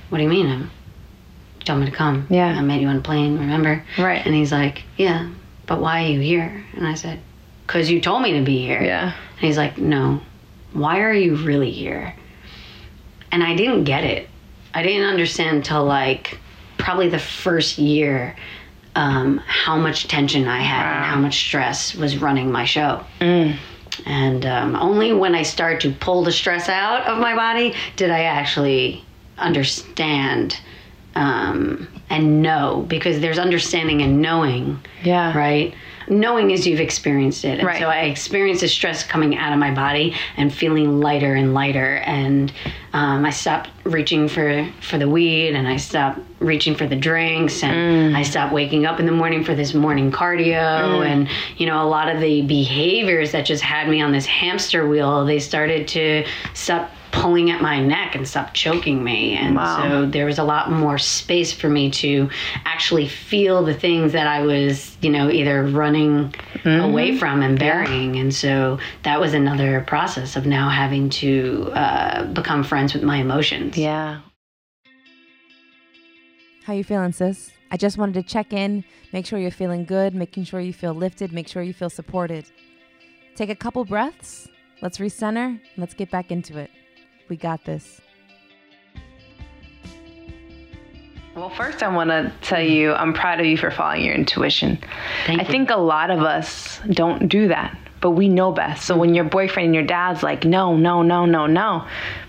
[0.10, 0.48] "What do you mean?
[0.48, 2.28] I'm, you told me to come.
[2.30, 2.48] Yeah.
[2.48, 3.40] I met you on a plane.
[3.40, 4.26] Remember?" Right.
[4.26, 5.30] And he's like, "Yeah,
[5.66, 7.22] but why are you here?" And I said,
[7.68, 9.14] "Cause you told me to be here." Yeah.
[9.14, 10.22] And he's like, No,
[10.74, 12.16] why are you really here?
[13.32, 14.30] And I didn't get it.
[14.74, 16.38] I didn't understand until like
[16.78, 18.36] probably the first year
[18.96, 23.04] um, how much tension I had and how much stress was running my show.
[23.20, 23.58] Mm.
[24.06, 28.10] And um, only when I started to pull the stress out of my body did
[28.12, 29.04] I actually
[29.38, 30.60] understand
[31.16, 35.36] um, and know because there's understanding and knowing Yeah.
[35.38, 35.74] right?
[36.08, 37.60] Knowing as you've experienced it.
[37.60, 37.80] And Right.
[37.80, 41.98] so I experienced the stress coming out of my body and feeling lighter and lighter.
[42.06, 42.52] And
[42.94, 47.64] um, I stopped reaching for, for the weed and I stopped reaching for the drinks
[47.64, 51.06] and I stopped waking up in the morning for this morning cardio.
[51.06, 54.88] And, you know, a lot of the behaviors that just had me on this hamster
[54.88, 56.92] wheel, they started to stop
[57.24, 59.34] pulling at my neck and stop choking me.
[59.38, 59.78] And Wow.
[59.82, 62.30] so there was a lot more space for me to
[62.66, 68.18] actually feel the things that I was, you know, either running away from and burying.
[68.18, 73.18] And so that was another process of now having to uh, become friends with my
[73.18, 73.78] emotions.
[73.78, 74.20] Yeah.
[76.66, 77.52] How you feeling, sis?
[77.72, 78.84] I just wanted to check in,
[79.14, 82.46] make sure you're feeling good, making sure you feel lifted, make sure you feel supported.
[83.36, 84.50] Take a couple breaths.
[84.82, 85.46] Let's recenter.
[85.48, 86.70] and Let's get back into it.
[87.34, 88.00] We got this.
[91.36, 94.78] Well, first, I want to tell you I'm proud of you for following your intuition.
[95.26, 95.50] Thank I you.
[95.50, 98.86] think a lot of us don't do that, but we know best.
[98.86, 101.88] So when your boyfriend and your dad's like, no, no, no, no, no,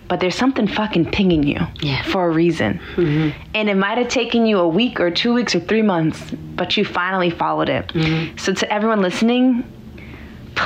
[0.08, 2.02] but there's something fucking pinging you Yeah.
[2.04, 2.80] for a reason.
[2.96, 3.42] Mm-hmm.
[3.54, 6.78] And it might have taken you a week or two weeks or three months, but
[6.78, 7.88] you finally followed it.
[7.88, 8.38] Mm-hmm.
[8.38, 9.70] So to everyone listening,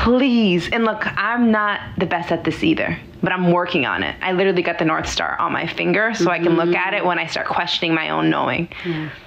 [0.05, 4.15] please, and look, I'm not the best at this either, but I'm working on it.
[4.23, 7.05] I literally got the North Star on my finger so I can look at it
[7.05, 8.69] when I start questioning my own knowing.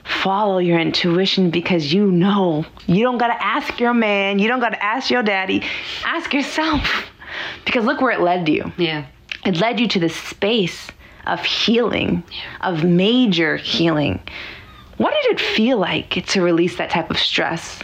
[0.03, 2.65] Follow your intuition because you know.
[2.87, 5.61] You don't gotta ask your man, you don't gotta ask your daddy,
[6.05, 7.09] ask yourself.
[7.65, 8.71] Because look where it led you.
[8.77, 9.05] Yeah.
[9.45, 10.89] It led you to this space
[11.27, 12.23] of healing,
[12.61, 14.21] of major healing.
[14.97, 17.79] What did it feel like to release that type of stress?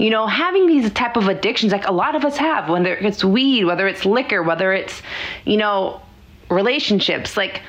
[0.00, 3.22] You know, having these type of addictions, like a lot of us have, whether it's
[3.22, 5.02] weed, whether it's liquor, whether it's,
[5.44, 6.00] you know,
[6.48, 7.60] relationships, like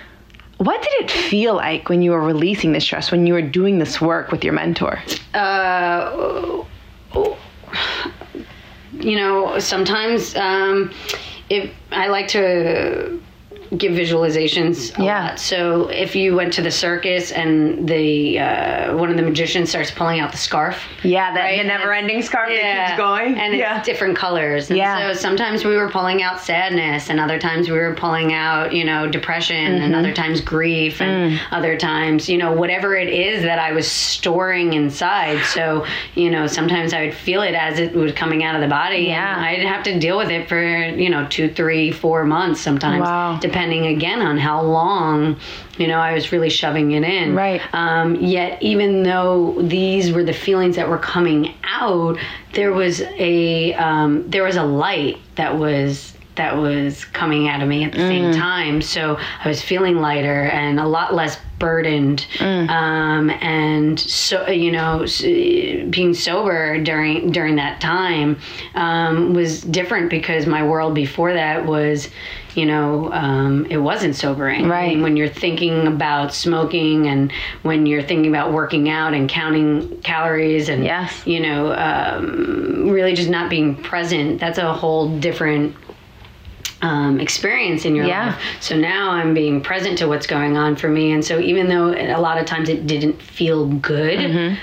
[0.57, 3.79] what did it feel like when you were releasing the stress, when you were doing
[3.79, 5.01] this work with your mentor?
[5.33, 6.63] Uh,
[8.93, 10.93] you know, sometimes um,
[11.49, 13.21] if I like to
[13.77, 15.29] give visualizations Yeah.
[15.29, 15.39] lot.
[15.39, 19.91] So if you went to the circus and the uh, one of the magicians starts
[19.91, 23.37] pulling out the scarf, Yeah, that Right, the never ending scarf that keeps going.
[23.37, 23.77] and yeah.
[23.77, 24.69] it's different colors.
[24.69, 25.13] And Yeah.
[25.13, 28.83] So sometimes we were pulling out sadness, and other times we were pulling out, you
[28.83, 29.83] know, depression, Mm-hmm.
[29.83, 31.39] and other times grief, and Mm.
[31.51, 35.39] other times, you know, whatever it is that I was storing inside.
[35.45, 38.67] So, you know, sometimes I would feel it as it was coming out of the
[38.67, 39.03] body.
[39.03, 39.35] Yeah.
[39.37, 43.01] And I'd have to deal with it for, you know, two, three, four months sometimes,
[43.03, 43.37] Wow.
[43.41, 45.37] depending depending again on how long,
[45.77, 47.35] you know, I was really shoving it in.
[47.35, 47.61] Right.
[47.73, 52.17] Um, yet, even though these were the feelings that were coming out,
[52.53, 57.67] there was a um, there was a light that was that was coming out of
[57.67, 58.81] me at the same time.
[58.81, 62.25] So I was feeling lighter and a lot less burdened.
[62.39, 65.05] Um, and so you know,
[65.89, 68.39] being sober during during that time
[68.75, 72.09] um, was different because my world before that was.
[72.53, 74.67] You know, um, it wasn't sobering.
[74.67, 74.83] Right.
[74.83, 79.29] I mean, when you're thinking about smoking and when you're thinking about working out and
[79.29, 81.25] counting calories and Yes.
[81.25, 85.73] you know um, really just not being present that's a whole different
[86.81, 88.27] um, experience in your Yeah.
[88.27, 91.67] life so now i'm being present to what's going on for me and so even
[91.69, 94.55] though a lot of times it didn't feel good Mm-hmm.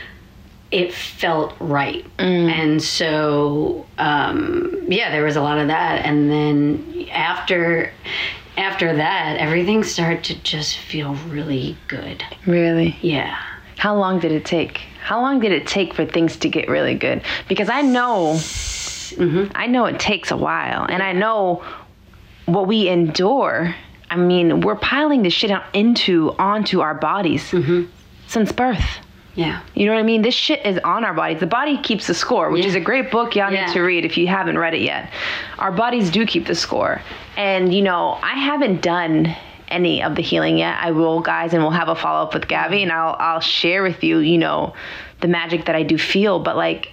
[0.70, 2.50] it felt right Mm.
[2.50, 7.92] and so um, yeah there was a lot of that and then after
[8.56, 12.96] after that everything started to just feel really good Really?
[13.00, 13.36] yeah
[13.78, 14.78] How long did it take?
[15.00, 17.22] How long did it take for things to get really good?
[17.48, 18.38] Because I know,
[19.54, 21.62] I know it takes a while, and I know
[22.48, 23.74] what we endure.
[24.10, 27.84] I mean, we're piling this shit out into onto our bodies mm-hmm.
[28.26, 28.84] since birth.
[29.34, 30.22] yeah You know what I mean?
[30.22, 31.40] This shit is on our bodies.
[31.40, 32.68] The body keeps the score, which Yeah.
[32.70, 33.66] is a great book y'all Yeah.
[33.66, 35.10] need to read if you haven't read it yet.
[35.58, 37.02] Our bodies do keep the score.
[37.36, 39.36] And, you know, I haven't done
[39.68, 40.78] any of the healing yet.
[40.80, 43.82] I will, guys, and we'll have a follow up with Gabby and I'll I'll share
[43.82, 44.72] with you, you know,
[45.20, 46.38] the magic that I do feel.
[46.40, 46.90] But like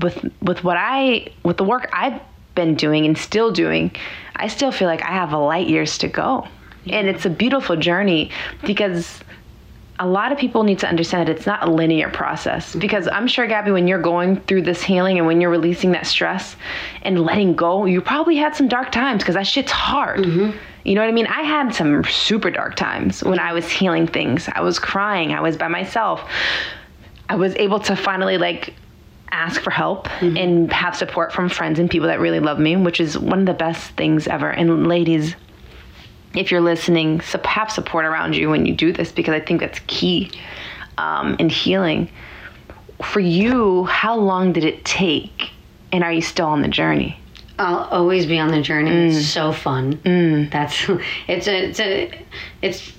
[0.00, 2.20] with with what I with the work I've
[2.54, 3.90] been doing and still doing,
[4.38, 6.46] I still feel like I have a light years to go.
[6.86, 8.30] And it's a beautiful journey
[8.64, 9.20] because
[10.00, 12.74] a lot of people need to understand that it's not a linear process.
[12.74, 16.06] Because I'm sure Gabby when you're going through this healing and when you're releasing that
[16.06, 16.56] stress
[17.02, 20.20] and letting go you probably had some dark times because that shit's hard.
[20.20, 20.56] Mm-hmm.
[20.84, 21.26] You know what I mean?
[21.26, 24.48] I had some super dark times when I was healing things.
[24.54, 25.32] I was crying.
[25.32, 26.22] I was by myself.
[27.28, 28.74] I was able to finally like
[29.30, 33.00] ask for help and have support from friends and people that really love me which
[33.00, 35.34] is one of the best things ever and ladies
[36.34, 39.80] if you're listening, have support around you when you do this because I think that's
[39.86, 40.30] key
[40.98, 42.10] um, in healing.
[43.02, 45.50] For you, how long did it take,
[45.92, 47.18] and are you still on the journey?
[47.58, 48.90] I'll always be on the journey.
[48.90, 49.16] Mm.
[49.16, 50.00] It's so fun.
[50.50, 50.84] That's
[51.28, 52.24] it's a it's a
[52.62, 52.92] it's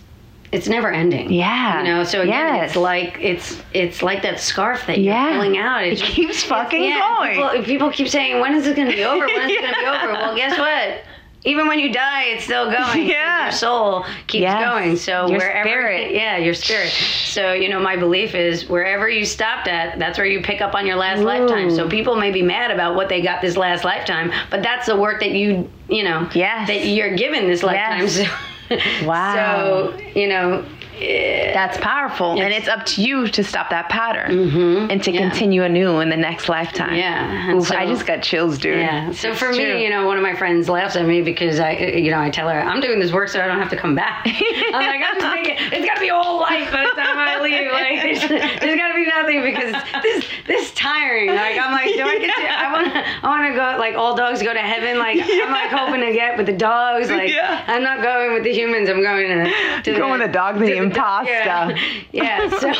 [0.52, 1.32] it's never ending.
[1.32, 1.80] Yeah.
[1.84, 2.70] You know, so again, Yes.
[2.72, 5.34] it's like it's it's like that scarf that you're Yeah.
[5.34, 5.84] pulling out.
[5.84, 7.36] It keeps fucking yeah, going.
[7.36, 9.26] People, people keep saying, "When is it going to be over?
[9.28, 11.04] When is it going to be over?" Well, guess what?
[11.46, 13.08] Even when you die, it's still going.
[13.08, 13.44] Yeah.
[13.44, 14.62] Your soul keeps Yes.
[14.62, 14.98] going.
[14.98, 16.12] So Your wherever, spirit.
[16.12, 16.90] yeah, your spirit.
[16.90, 20.76] So you know, my belief is wherever you stopped at, that's where you pick up
[20.76, 21.70] on your last lifetime.
[21.72, 24.98] So people may be mad about what they got this last lifetime, but that's the
[24.98, 26.68] work that you, you know, Yes.
[26.68, 28.02] that you're given this lifetime.
[28.02, 28.16] Yes.
[28.18, 28.26] So,
[29.04, 29.94] Wow.
[29.94, 30.66] So you know,
[31.02, 35.22] eh, That's powerful, and It's- up to you to stop that pattern and to yeah.
[35.22, 36.96] continue anew in the next lifetime.
[36.96, 38.78] Yeah, Oof, I just got chills, dude.
[38.80, 39.12] Yeah.
[39.12, 39.58] So It's for true.
[39.58, 42.30] me, you know, one of my friends laughs at me because I, you know, I
[42.30, 44.24] tell her I'm doing this work so I don't have to come back.
[44.28, 45.58] I'm like, I'm just making.
[45.72, 47.60] It's got to be a whole life by the time I leave.
[47.80, 51.30] Like, there's, there's got to be nothing because this this tiring.
[51.30, 52.48] Like, I'm like, do I get to?
[52.48, 53.00] I want to.
[53.00, 53.78] I want to go.
[53.80, 54.98] Like, all dogs go to heaven.
[55.00, 57.10] Like, I'm like hoping to get with the dogs.
[57.10, 57.64] Like, Yeah.
[57.68, 58.90] I'm not going with the humans.
[58.90, 59.82] I'm going to.
[59.84, 61.78] To Going with the dog, the to dog- Yeah.
[62.12, 62.50] yeah.
[62.60, 62.74] So,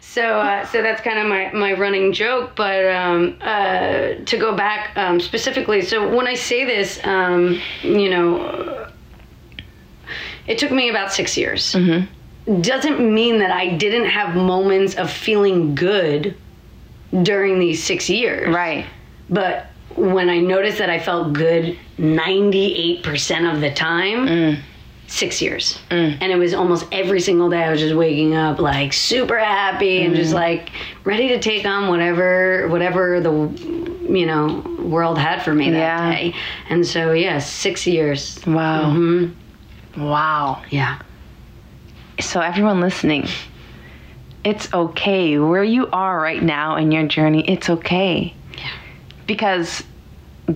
[0.00, 2.52] so, uh, so that's kind of my my running joke.
[2.56, 8.10] But um, uh, to go back um, specifically, so when I say this, um, you
[8.10, 8.88] know,
[10.46, 11.72] it took me about six years.
[11.72, 12.60] Mm-hmm.
[12.60, 16.36] Doesn't mean that I didn't have moments of feeling good
[17.22, 18.52] during these six years.
[18.52, 18.86] Right.
[19.30, 24.62] But when I noticed that I felt good 98% of the time,
[25.12, 25.78] six years.
[25.90, 30.04] And it was almost every single day I was just waking up like super happy
[30.04, 30.70] and just like
[31.04, 36.10] ready to take on whatever whatever the you know world had for me that Yeah.
[36.12, 36.34] day.
[36.70, 38.40] And so yeah, six years.
[38.46, 38.90] Wow.
[38.94, 40.02] Mm-hmm.
[40.02, 40.62] Wow.
[40.70, 40.98] Yeah.
[42.20, 43.26] So, everyone listening,
[44.44, 47.44] it's okay where you are right now in your journey.
[47.48, 48.34] It's okay.
[49.26, 49.82] Because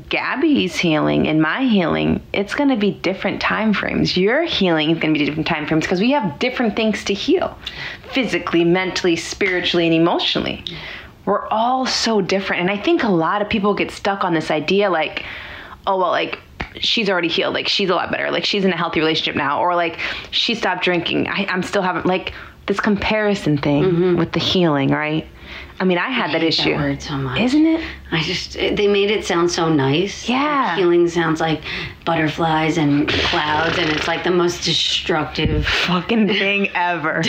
[0.09, 4.17] Gabby's healing and my healing, it's going to be different time frames.
[4.17, 7.15] Your healing is going to be different time frames because we have different things to
[7.15, 7.57] heal
[8.13, 10.65] physically, mentally, spiritually, and emotionally.
[11.25, 12.63] We're all so different.
[12.63, 15.25] And I think a lot of people get stuck on this idea like,
[15.87, 16.41] oh, well, like,
[16.79, 17.55] she's already healed.
[17.55, 18.31] Like, she's a lot better.
[18.31, 19.61] Like, she's in a healthy relationship now.
[19.61, 19.99] Or, like,
[20.31, 21.29] she stopped drinking.
[21.29, 22.33] I, I'm still having, like,
[22.67, 24.17] this comparison thing mm-hmm.
[24.17, 25.27] with the healing, right?
[25.79, 26.71] I mean, I had that hate issue.
[26.71, 27.39] That word so much.
[27.39, 27.85] Isn't it?
[28.11, 30.27] I just they made it sound so nice.
[30.29, 30.69] Yeah.
[30.71, 31.61] Like healing sounds like
[32.07, 35.67] butterflies and clouds, and it's like the most destructive.
[35.67, 37.23] Fucking thing ever.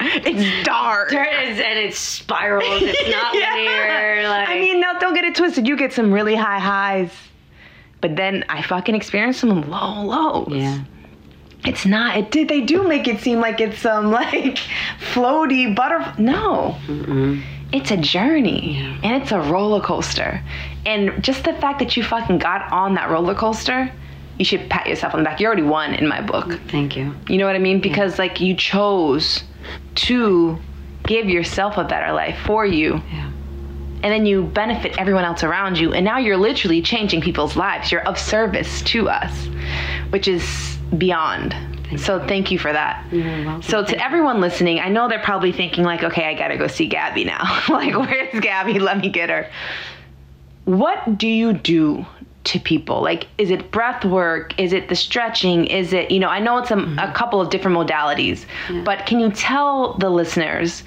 [0.00, 1.08] it's dark.
[1.12, 2.64] It's, and it's spirals.
[2.82, 3.54] It's not Yeah.
[3.54, 4.28] linear.
[4.28, 5.66] Like I mean, no, don't get it twisted.
[5.66, 7.12] You get some really high highs,
[8.02, 10.48] but then I fucking experienced some low lows.
[10.50, 10.84] yeah.
[11.64, 12.16] It's not.
[12.18, 12.48] It did.
[12.48, 14.58] They do make it seem like it's some like
[15.14, 16.14] floaty butterfly.
[16.22, 17.42] No, Mm-mm.
[17.72, 18.96] It's a journey Yeah.
[19.02, 20.40] and it's a roller coaster.
[20.84, 23.90] And just the fact that you fucking got on that roller coaster,
[24.38, 25.40] you should pat yourself on the back.
[25.40, 26.60] You already won in my book.
[26.68, 27.14] Thank you.
[27.28, 27.80] You know what I mean?
[27.80, 29.42] Because like you chose
[29.96, 30.58] to
[31.04, 33.00] give yourself a better life for you.
[33.12, 33.30] Yeah.
[34.02, 35.92] And then you benefit everyone else around you.
[35.92, 37.90] And now you're literally changing people's lives.
[37.90, 39.48] You're of service to us,
[40.10, 41.56] which is beyond.
[41.96, 43.04] So thank you for that.
[43.62, 46.86] So to everyone listening, I know they're probably thinking like, okay, I gotta go see
[46.86, 47.62] Gabby now.
[47.68, 48.78] like, where's Gabby?
[48.78, 49.50] Let me get her.
[50.64, 52.04] What do you do
[52.44, 53.02] to people?
[53.02, 54.58] Like, is it breath work?
[54.58, 55.66] Is it the stretching?
[55.66, 58.44] Is it, you know, I know it's a, a couple of different modalities,
[58.84, 60.82] but can you tell the listeners,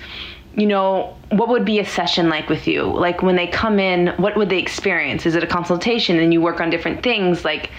[0.55, 2.83] you know, what would be a session like with you?
[2.83, 5.25] Like when they come in, what would they experience?
[5.25, 7.45] Is it a consultation and you work on different things?
[7.45, 7.69] Like,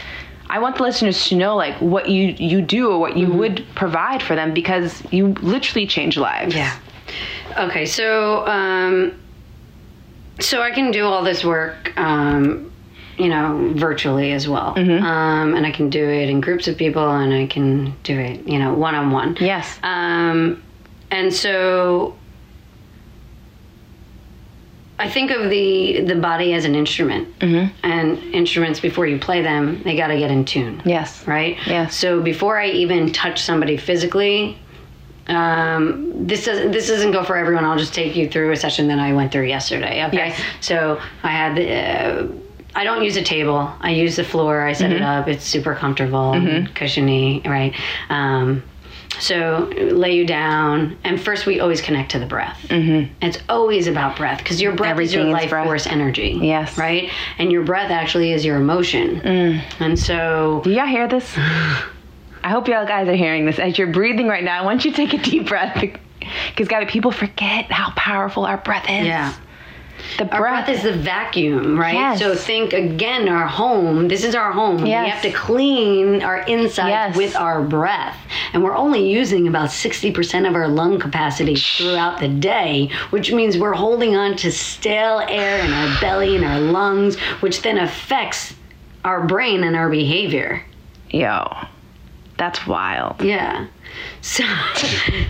[0.51, 3.65] I want the listeners to know like what you you do or what you would
[3.77, 6.55] provide for them because you literally change lives.
[6.55, 6.77] Yeah.
[7.57, 9.21] Okay, so um,
[10.41, 12.73] so I can do all this work, um,
[13.17, 17.09] you know, virtually as well, um, and I can do it in groups of people,
[17.09, 19.37] and I can do it, you know, one on one.
[19.41, 19.79] Yes.
[19.85, 20.63] Um,
[21.13, 22.17] and so
[25.01, 27.71] I think of the the body as an instrument, Mhm.
[27.83, 31.25] and instruments before you play them, they got to get in tune Yes.
[31.27, 31.57] right?
[31.67, 31.97] Yes.
[31.97, 34.59] So before I even touch somebody physically,
[35.29, 37.65] um, this doesn't this doesn't go for everyone.
[37.65, 40.05] I'll just take you through a session that I went through yesterday.
[40.07, 40.17] Okay.
[40.29, 40.41] Yes.
[40.61, 41.67] So I had the.
[41.73, 42.27] Uh,
[42.73, 43.69] I don't use a table.
[43.81, 44.61] I use the floor.
[44.63, 45.05] I set it Mm-hmm.
[45.23, 45.29] up.
[45.29, 47.75] It's super comfortable, and cushiony, right?
[48.11, 48.63] Um,
[49.19, 52.59] so lay you down, and first we always connect to the breath.
[52.69, 53.13] Mm-hmm.
[53.23, 56.39] It's always about breath because your breath is your Everything is life force energy.
[56.41, 56.79] Yes.
[56.79, 59.21] Right, and your breath actually is your emotion.
[59.21, 59.63] Mm.
[59.81, 61.37] And so Do y'all hear this?
[62.43, 63.59] I hope y'all guys are hearing this.
[63.59, 66.87] As you're breathing right now, I want you to take a deep breath because, Gabby,
[66.87, 69.07] people forget how powerful our breath is.
[69.07, 69.35] Yeah.
[70.19, 71.95] The Our breath, breath is the vacuum, right?
[71.95, 72.19] Yes.
[72.19, 74.09] So think again, our home.
[74.09, 74.85] This is our home.
[74.87, 75.05] Yes.
[75.05, 77.17] We have to clean our inside Yes.
[77.17, 78.17] with our breath.
[78.53, 83.57] And we're only using about 60% of our lung capacity throughout the day, which means
[83.59, 88.55] we're holding on to stale air in our belly and our lungs, which then affects
[89.05, 90.63] our brain and our behavior.
[91.11, 91.47] Yo,
[92.37, 93.21] that's wild.
[93.23, 93.67] Yeah.
[94.23, 94.45] So,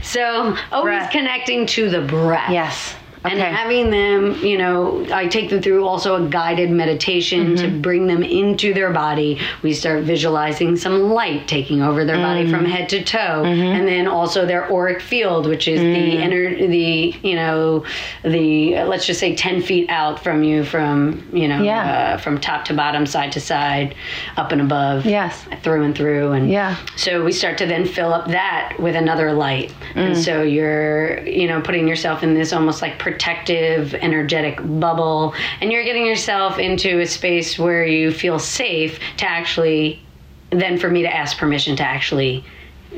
[0.03, 1.13] so always Breath.
[1.13, 2.51] connecting to the breath.
[2.51, 2.95] Yes.
[3.23, 7.81] And having them, you know, I take them through also a guided meditation to Mm-hmm.
[7.83, 9.39] bring them into their body.
[9.63, 12.51] We start visualizing some light taking over their body Mm.
[12.51, 13.63] from head to toe, Mm-hmm.
[13.63, 15.93] and then also their auric field, which is Mm.
[15.95, 17.85] the inner, the you know,
[18.25, 22.15] the uh, let's just say ten feet out from you, from you know, Yeah.
[22.15, 23.95] uh, from top to bottom, side to side,
[24.39, 25.45] up and above, Yes.
[25.63, 26.77] through and through, and Yeah.
[26.97, 29.73] so we start to then fill up that with another light.
[29.95, 30.25] And Mm.
[30.25, 35.35] so you're, you know, putting yourself in this almost like protective, energetic bubble.
[35.61, 40.03] And you're getting yourself into a space where you feel safe to actually,
[40.51, 42.45] then for me to ask permission to actually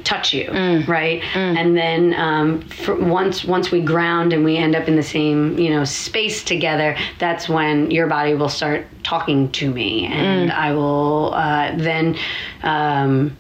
[0.05, 0.51] touch you
[0.89, 1.23] right?
[1.35, 2.67] And then um,
[3.11, 6.97] once once we ground and we end up in the same you know space together
[7.19, 10.07] that's when your body will start talking to me.
[10.07, 12.17] And i will uh, then
[12.63, 13.37] um,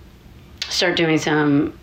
[0.69, 1.79] start doing some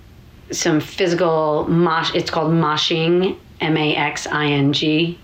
[0.51, 5.19] some physical mosh it's called moshing m-a-x-i-n-g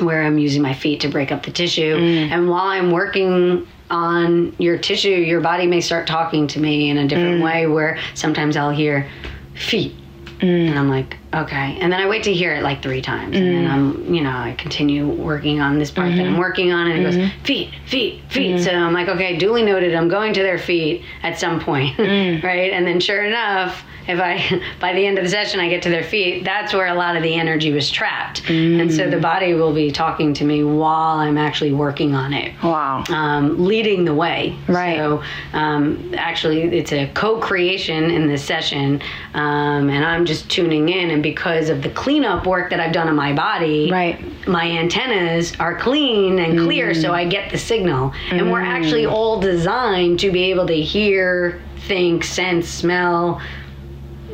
[0.00, 1.96] where i'm using my feet to break up the tissue.
[1.96, 2.30] Mm.
[2.30, 6.98] And while i'm working on your tissue your body may start talking to me in
[6.98, 7.44] a different mm.
[7.44, 9.08] way where sometimes i'll hear
[9.54, 9.94] feet.
[10.38, 10.70] Mm.
[10.70, 11.78] And i'm like okay.
[11.80, 13.36] And then i wait to hear it like three times.
[13.36, 16.38] And then i'm you know i continue working on this part that i'm mm-hmm.
[16.38, 17.44] working on and it goes mm-hmm.
[17.44, 18.56] feet feet feet.
[18.56, 18.64] Mm-hmm.
[18.64, 19.94] So i'm like okay duly noted.
[19.94, 21.98] I'm going to their feet at some point.
[22.42, 22.72] Right?
[22.72, 25.90] And then sure enough if I by the end of the session I get to
[25.90, 29.54] their feet, that's where a lot of the energy was trapped, and so the body
[29.54, 33.04] will be talking to me while I'm actually working on it Wow.
[33.08, 34.56] um, leading the way.
[34.68, 34.96] Right.
[34.96, 35.22] So
[35.52, 39.00] um, actually, it's a co-creation in this session,
[39.34, 41.10] um, and I'm just tuning in.
[41.10, 44.18] And because of the cleanup work that I've done on my body, Right.
[44.46, 48.12] my antennas are clean and clear, so I get the signal.
[48.30, 53.40] And we're actually all designed to be able to hear, think, sense, smell.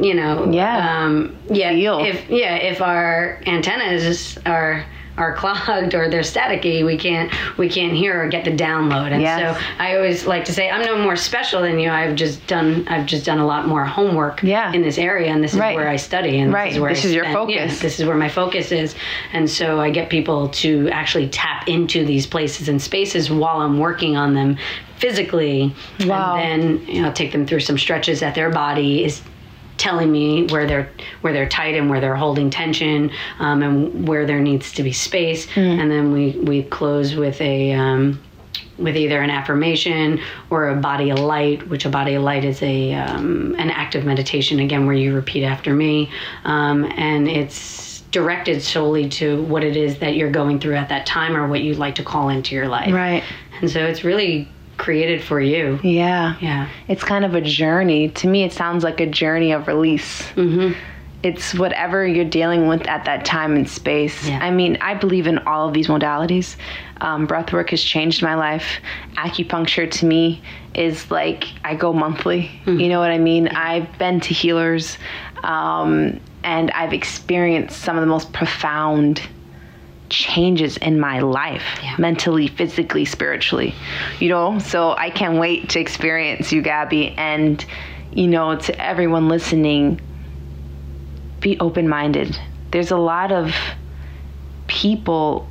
[0.01, 1.03] You know, Yeah.
[1.05, 1.71] um, yeah.
[1.73, 4.85] If yeah, if our antennas are
[5.17, 9.11] are clogged or they're staticky, we can't we can't hear or get the download.
[9.11, 9.57] And Yes.
[9.57, 11.91] so I always like to say I'm no more special than you.
[11.91, 14.73] I've just done I've just done a lot more homework Yeah.
[14.73, 15.75] in this area, and this is Right.
[15.75, 16.67] where I study, and Right.
[16.67, 17.81] this is where This I is your spend- yeah, focus.
[17.81, 18.95] this is where my focus is,
[19.33, 23.81] and so I get people to actually tap into these places and spaces while I'm
[23.81, 24.57] working on them
[24.99, 25.73] physically,
[26.07, 26.37] Wow.
[26.37, 29.21] and then you know take them through some stretches that their body is
[29.79, 30.91] telling me where they're
[31.23, 34.93] where they're tight and where they're holding tension um, and where there needs to be
[34.93, 35.47] space.
[35.81, 38.21] And then we we close with a um,
[38.79, 40.21] with either an affirmation
[40.51, 44.05] or a body of light which a body of light is a um, an active
[44.05, 46.11] meditation again where you repeat after me.
[46.45, 51.05] Um, and it's directed solely to what it is that you're going through at that
[51.05, 52.93] time or what you'd like to call into your life.
[52.93, 53.23] Right.
[53.61, 54.49] and so it's really
[54.79, 56.37] created for you Yeah.
[56.41, 58.09] yeah It's kind of a journey.
[58.11, 60.23] To me, it sounds like a journey of release.
[60.35, 60.73] mm-hmm.
[61.25, 64.29] It's whatever you're dealing with at that time and space.
[64.29, 64.39] Yeah.
[64.41, 66.55] I mean, I believe in all of these modalities.
[67.01, 68.79] Um, breathwork has changed my life.
[69.17, 70.41] Acupuncture to me
[70.75, 72.49] is like I go monthly.
[72.67, 73.49] You know what I mean?
[73.49, 74.97] I've been to healers
[75.43, 79.21] um, and I've experienced some of the most profound
[80.11, 81.95] changes in my life Yeah.
[81.99, 83.75] mentally physically spiritually
[84.21, 84.59] you know?
[84.59, 87.65] So i can't wait to experience you gabby and
[88.13, 90.01] you know to everyone listening
[91.41, 92.37] be open-minded.
[92.73, 93.55] There's a lot of
[94.67, 95.49] people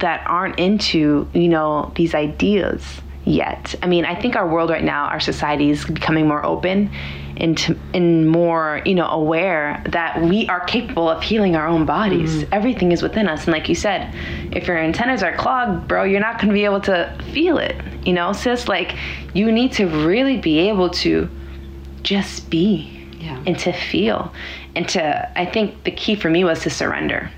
[0.00, 3.74] that aren't into you know these ideas yet.
[3.82, 6.90] I mean i think our world right now our society is becoming more open
[7.36, 11.84] and, to, and more you know aware that we are capable of healing our own
[11.84, 12.30] bodies.
[12.36, 12.54] Mm-hmm.
[12.54, 13.44] Everything is within us.
[13.44, 14.14] And like you said
[14.52, 17.76] if your antennas are clogged bro you're not going to be able to feel it
[18.06, 18.32] you know?
[18.32, 18.96] Sis like
[19.32, 21.28] you need to really be able to
[22.02, 23.42] just be Yeah.
[23.46, 24.32] and to feel.
[24.76, 27.30] And to i think the key for me was to surrender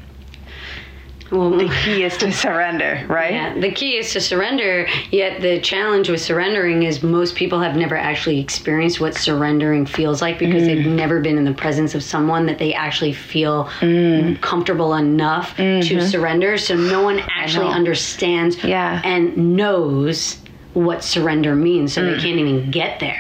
[1.31, 4.87] well, the key is to surrender right Yeah, the key is to surrender.
[5.11, 10.22] Yet the challenge with surrendering is most people have never actually experienced what surrendering feels
[10.22, 10.66] like because Mm.
[10.66, 14.41] they've never been in the presence of someone that they actually feel Mm.
[14.41, 16.57] comfortable enough to surrender.
[16.59, 17.74] So no one actually Mm-hmm.
[17.74, 19.01] understands Yeah.
[19.05, 20.39] and knows
[20.74, 21.93] what surrender means.
[21.95, 22.14] So Mm.
[22.16, 23.18] they can't even get there.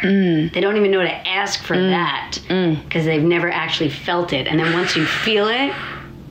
[0.52, 2.38] They don't even know to ask for that
[2.84, 4.46] because they've never actually felt it.
[4.46, 5.72] And then once you feel it.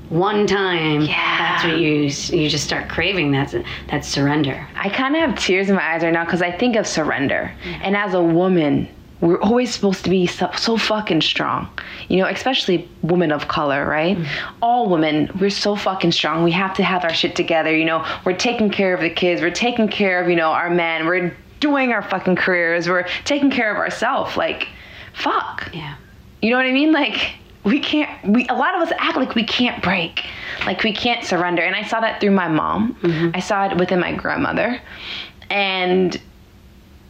[0.10, 1.38] One time, Yeah.
[1.38, 2.03] that's what you
[2.39, 3.32] you just start craving.
[3.32, 3.56] That's
[3.89, 4.68] that's surrender.
[4.76, 7.51] I kind of have tears in my eyes right now because I think of surrender.
[7.82, 8.88] And as a woman,
[9.22, 11.68] we're always supposed to be so, so fucking strong.
[12.10, 14.18] You know, especially women of color, right?
[14.18, 14.56] Mm-hmm.
[14.62, 16.43] All women, we're so fucking strong.
[16.43, 17.76] We have to have our shit together.
[17.76, 20.70] You know, we're taking care of the kids, we're taking care of, you know, our
[20.70, 24.38] men, we're doing our fucking careers, we're taking care of ourselves.
[24.38, 24.68] Like,
[25.14, 25.70] fuck.
[25.74, 25.95] Yeah.
[26.41, 26.91] You know what I mean?
[26.91, 27.36] Like
[27.66, 30.24] we can't we a lot of us act like we can't break.
[30.66, 31.63] Like we can't surrender.
[31.63, 32.97] And I saw that through my mom.
[33.34, 34.80] I saw it within my grandmother.
[35.49, 36.20] And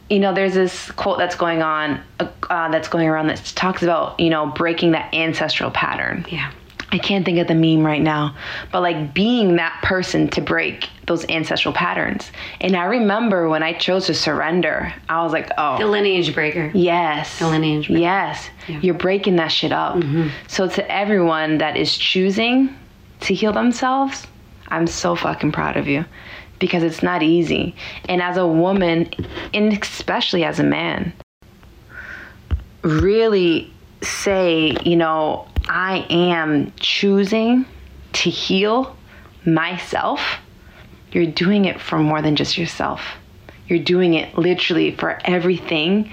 [0.10, 4.20] you know, there's this quote that's going on, uh, that's going around that talks about,
[4.20, 6.26] you know, breaking that ancestral pattern.
[6.30, 6.52] Yeah.
[6.92, 8.36] I can't think of the meme right now,
[8.72, 12.32] but like being that person to break those ancestral patterns.
[12.62, 16.72] And I remember when I chose to surrender, I was like, oh, The lineage breaker.
[16.74, 17.40] Yes.
[17.40, 18.02] The lineage breaker.
[18.02, 18.50] Yes.
[18.68, 19.96] You're breaking that shit up.
[19.96, 20.30] Mm-hmm.
[20.48, 22.76] So to everyone that is choosing
[23.22, 24.28] to heal themselves,
[24.68, 26.06] I'm so fucking proud of you
[26.60, 27.76] because it's not easy.
[28.10, 29.10] And as a woman,
[29.54, 31.14] and especially as a man,
[32.82, 33.72] really
[34.02, 37.66] say, you know, I am choosing
[38.14, 38.96] to heal
[39.46, 40.22] myself.
[41.12, 43.02] You're doing it for more than just yourself.
[43.68, 46.12] You're doing it literally for everything,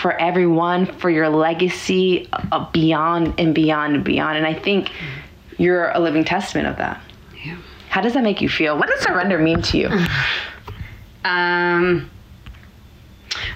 [0.00, 4.38] for everyone, for your legacy uh, beyond and beyond and beyond.
[4.38, 4.90] And I think
[5.58, 7.02] you're a living testament of that.
[7.44, 7.58] Yeah.
[7.90, 8.78] How does that make you feel?
[8.78, 9.90] What does surrender mean to you?
[11.26, 12.10] Um,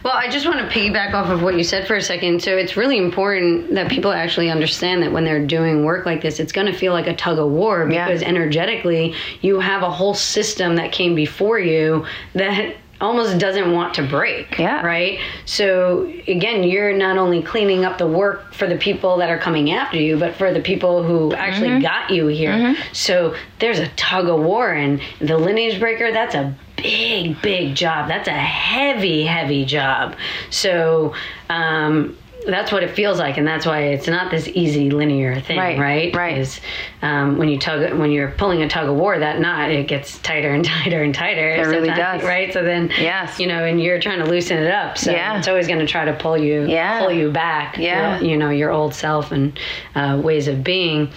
[0.03, 2.43] well, I just want to piggyback off of what you said for a second.
[2.43, 6.41] So it's really important that people actually understand that when they're doing work like this,
[6.41, 8.07] it's going to feel like a tug of war Yeah.
[8.07, 13.95] because energetically, you have a whole system that came before you that almost doesn't want
[13.95, 14.59] to break.
[14.59, 14.85] Yeah.
[14.85, 15.21] Right.
[15.45, 19.71] So again, you're not only cleaning up the work for the people that are coming
[19.71, 22.77] after you, but for the people who actually got you here.
[22.93, 26.11] So there's a tug of war, and the lineage breaker.
[26.13, 28.09] That's a big, big job.
[28.09, 30.17] That's a heavy, heavy job.
[30.51, 31.15] So.
[31.49, 32.17] Um,
[32.49, 35.79] that's what it feels like, and that's why it's not this easy linear thing, Right,
[35.79, 36.17] right?
[36.17, 36.39] right.
[36.39, 36.61] Is
[37.03, 40.19] um, when you tug, when you're pulling a tug of war, that knot it gets
[40.21, 41.49] tighter and tighter and tighter.
[41.51, 42.23] It really does.
[42.23, 42.53] right?
[42.53, 43.39] So then, Yes.
[43.39, 45.39] you know, and you're trying to loosen it up, so Yeah.
[45.39, 47.01] it's always going to try to pull you, Yeah.
[47.01, 48.19] pull you back, Yeah.
[48.21, 49.59] you know, your old self and
[49.95, 51.11] uh, ways of being.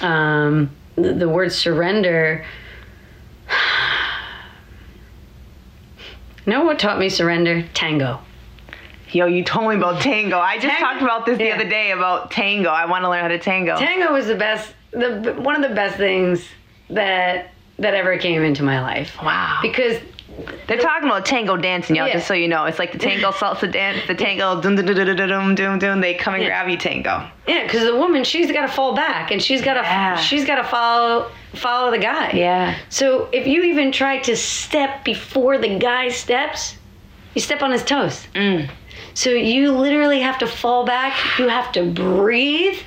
[0.00, 2.44] Um, the, the word surrender
[6.46, 7.62] You know what taught me surrender?
[7.74, 8.20] Tango.
[9.12, 10.38] Yo, you told me about tango.
[10.38, 10.84] I just tango?
[10.84, 11.54] talked about this the yeah.
[11.54, 12.70] other day about tango.
[12.70, 13.76] I want to learn how to tango.
[13.76, 16.44] Tango was the best, the one of the best things
[16.90, 19.16] that that ever came into my life.
[19.22, 19.58] Wow.
[19.62, 20.00] Because
[20.66, 22.06] they're talking about tango dancing, y'all.
[22.06, 22.14] Yeah.
[22.14, 24.94] Just so you know, it's like the tango salsa dance, the tango dum dum dum
[24.94, 26.00] dum dum dum dum.
[26.00, 26.48] They come and yeah.
[26.48, 27.28] grab you tango.
[27.46, 30.16] Yeah, because the woman she's got to fall back, and she's got to yeah.
[30.16, 32.32] she's got to follow follow the guy.
[32.32, 32.78] Yeah.
[32.88, 36.76] So if you even try to step before the guy steps,
[37.34, 38.26] you step on his toes.
[38.34, 38.68] Mm.
[39.14, 41.16] So you literally have to fall back.
[41.38, 42.78] You have to breathe.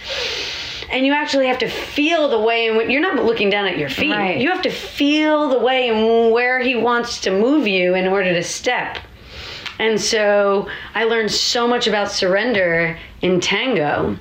[0.92, 3.78] And you actually have to feel the way in which you're not looking down at
[3.78, 4.12] your feet.
[4.12, 4.40] Right.
[4.40, 8.34] You have to feel the way and where he wants to move you in order
[8.34, 8.98] to step.
[9.78, 14.18] And so I learned so much about surrender in tango.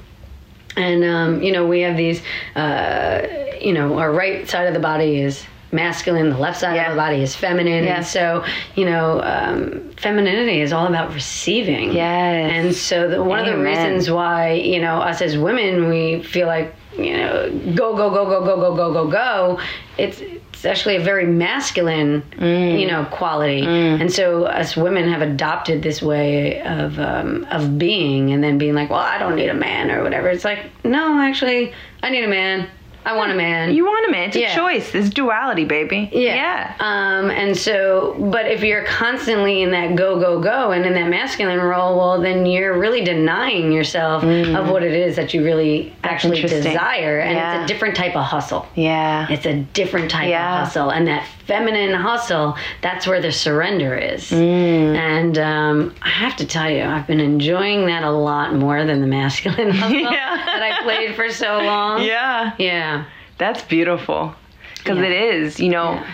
[0.76, 2.22] And, um, you know, we have these,
[2.55, 3.26] uh,
[3.61, 6.86] you know, our right side of the body is masculine, the left side Yeah.
[6.86, 7.84] of the body is feminine.
[7.84, 7.96] Yeah.
[7.96, 8.44] And so,
[8.74, 11.92] you know, um, femininity is all about receiving.
[11.92, 12.52] Yes.
[12.52, 16.46] And so, the, one of the reasons why, you know, us as women, we feel
[16.46, 19.60] like, you know, go, go, go, go, go, go, go, go, go,
[19.98, 22.80] it's, it's actually a very masculine, Mm.
[22.80, 23.62] you know, quality.
[23.64, 28.74] And so, us women have adopted this way of, um, of being and then being
[28.74, 30.28] like, well, I don't need a man or whatever.
[30.28, 32.68] It's like, no, actually, I need a man.
[33.09, 33.72] I want a man.
[33.74, 34.28] You want a man.
[34.28, 34.52] It's Yeah.
[34.52, 34.94] a choice.
[34.94, 36.11] It's duality, baby.
[36.12, 36.34] Yeah.
[36.34, 36.74] yeah.
[36.78, 41.09] Um, and so, but if you're constantly in that go, go, go and in that
[41.09, 45.94] masculine role, well, then you're really denying yourself of what it is that you really
[46.04, 47.20] actually desire.
[47.20, 47.62] And Yeah.
[47.62, 48.66] it's a different type of hustle.
[48.74, 49.26] Yeah.
[49.30, 50.90] It's a different type of hustle.
[50.90, 54.30] And that feminine hustle, that's where the surrender is.
[54.30, 54.94] Mm.
[54.96, 59.00] And um, I have to tell you, I've been enjoying that a lot more than
[59.00, 60.42] the masculine hustle Yeah.
[60.44, 62.02] that I played for so long.
[62.14, 62.52] yeah.
[62.59, 62.97] Yeah.
[63.39, 64.34] That's beautiful.
[64.78, 65.05] Because Yeah.
[65.05, 66.07] it is, you know, Yeah.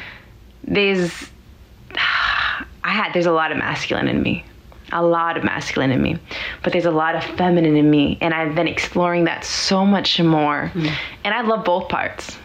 [0.64, 1.30] there's,
[2.84, 4.44] I had, there's a lot of masculine in me.
[4.92, 6.18] A lot of masculine in me.
[6.62, 8.18] But there's a lot of feminine in me.
[8.20, 10.68] And I've been exploring that so much more.
[10.68, 10.86] Hmm.
[11.24, 12.36] And I love both parts.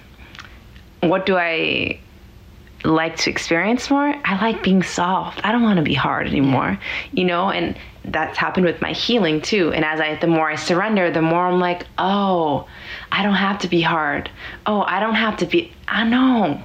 [1.01, 1.99] What do I
[2.83, 4.15] like to experience more?
[4.23, 5.45] I like being soft.
[5.45, 6.79] I don't want to be hard anymore,
[7.11, 9.71] you know, and that's happened with my healing too.
[9.73, 12.67] And as I, the more I surrender, the more I'm like, oh,
[13.11, 14.29] I don't have to be hard.
[14.65, 16.61] Oh, I don't have to be, I know.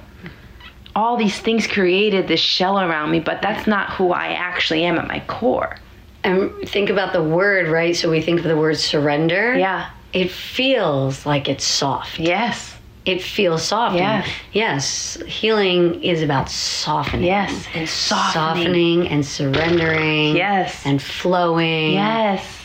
[0.95, 4.97] All these things created this shell around me, but that's not who I actually am
[4.97, 5.77] at my core.
[6.23, 7.95] And think about the word, right?
[7.95, 9.55] So we think of the word surrender.
[9.55, 9.89] Yeah.
[10.13, 12.17] It feels like it's soft.
[12.19, 12.73] Yes.
[13.05, 13.95] It feels soft.
[13.95, 14.23] Yeah.
[14.23, 15.21] And yes.
[15.27, 17.25] Healing is about softening.
[17.25, 17.67] Yes.
[17.75, 18.63] And softening.
[18.65, 20.35] Softening and surrendering.
[20.35, 20.83] Yes.
[20.85, 21.93] And flowing.
[21.93, 22.64] Yes.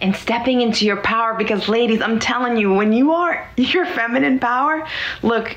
[0.00, 4.38] And stepping into your power because, ladies, I'm telling you, when you are your feminine
[4.38, 4.86] power,
[5.22, 5.56] look,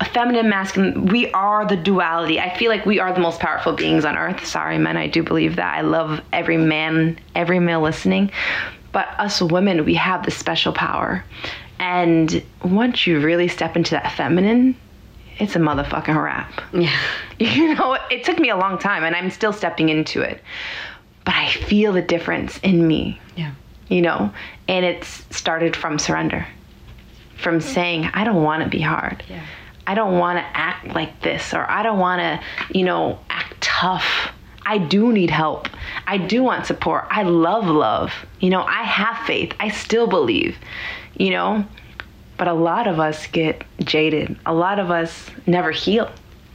[0.00, 2.40] a feminine, masculine, we are the duality.
[2.40, 4.46] I feel like we are the most powerful beings on earth.
[4.46, 5.76] Sorry, men, I do believe that.
[5.76, 8.30] I love every man, every male listening.
[8.92, 11.24] But us women, we have this special power.
[11.78, 14.76] And once you really step into that feminine,
[15.38, 16.60] it's a motherfucking wrap.
[16.72, 16.96] Yeah.
[17.38, 20.42] You know, it took me a long time and I'm still stepping into it.
[21.24, 23.52] But I feel the difference in me, Yeah.
[23.90, 24.32] You know,
[24.68, 26.46] and it's started from surrender.
[27.36, 29.22] From saying, I don't want to be hard.
[29.28, 29.44] Yeah.
[29.86, 33.60] I don't want to act like this or I don't want to, you know, act
[33.60, 34.30] tough.
[34.64, 35.68] I do need help.
[36.06, 37.06] I do want support.
[37.10, 38.12] I love love.
[38.38, 39.52] You know, I have faith.
[39.58, 40.56] I still believe,
[41.16, 41.64] you know,
[42.36, 44.38] but a lot of us get jaded.
[44.46, 46.10] A lot of us never heal.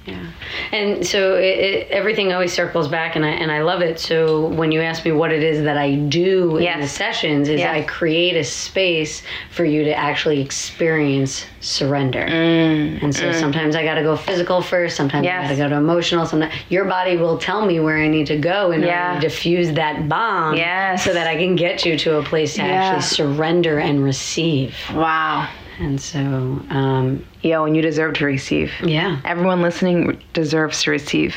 [0.06, 0.24] Yeah,
[0.72, 4.00] and so it, it, everything always circles back, and I and I love it.
[4.00, 7.60] So when you ask me what it is that I do in the sessions, is
[7.60, 7.74] Yes.
[7.76, 12.20] I create a space for you to actually experience surrender.
[12.20, 14.96] and so sometimes I got to go physical first.
[14.96, 15.30] Sometimes Mm.
[15.30, 15.46] Yes.
[15.46, 16.26] I got to go to emotional.
[16.28, 19.16] Sometimes your body will tell me where I need to go in Yeah.
[19.16, 21.04] order to diffuse that bomb, Yes.
[21.04, 22.68] so that I can get you to a place to Yeah.
[22.68, 24.76] actually surrender and receive.
[24.94, 25.48] Wow.
[25.80, 28.72] And so, um, Yo, and you deserve to receive.
[28.84, 31.36] yeah, Everyone listening deserves to receive.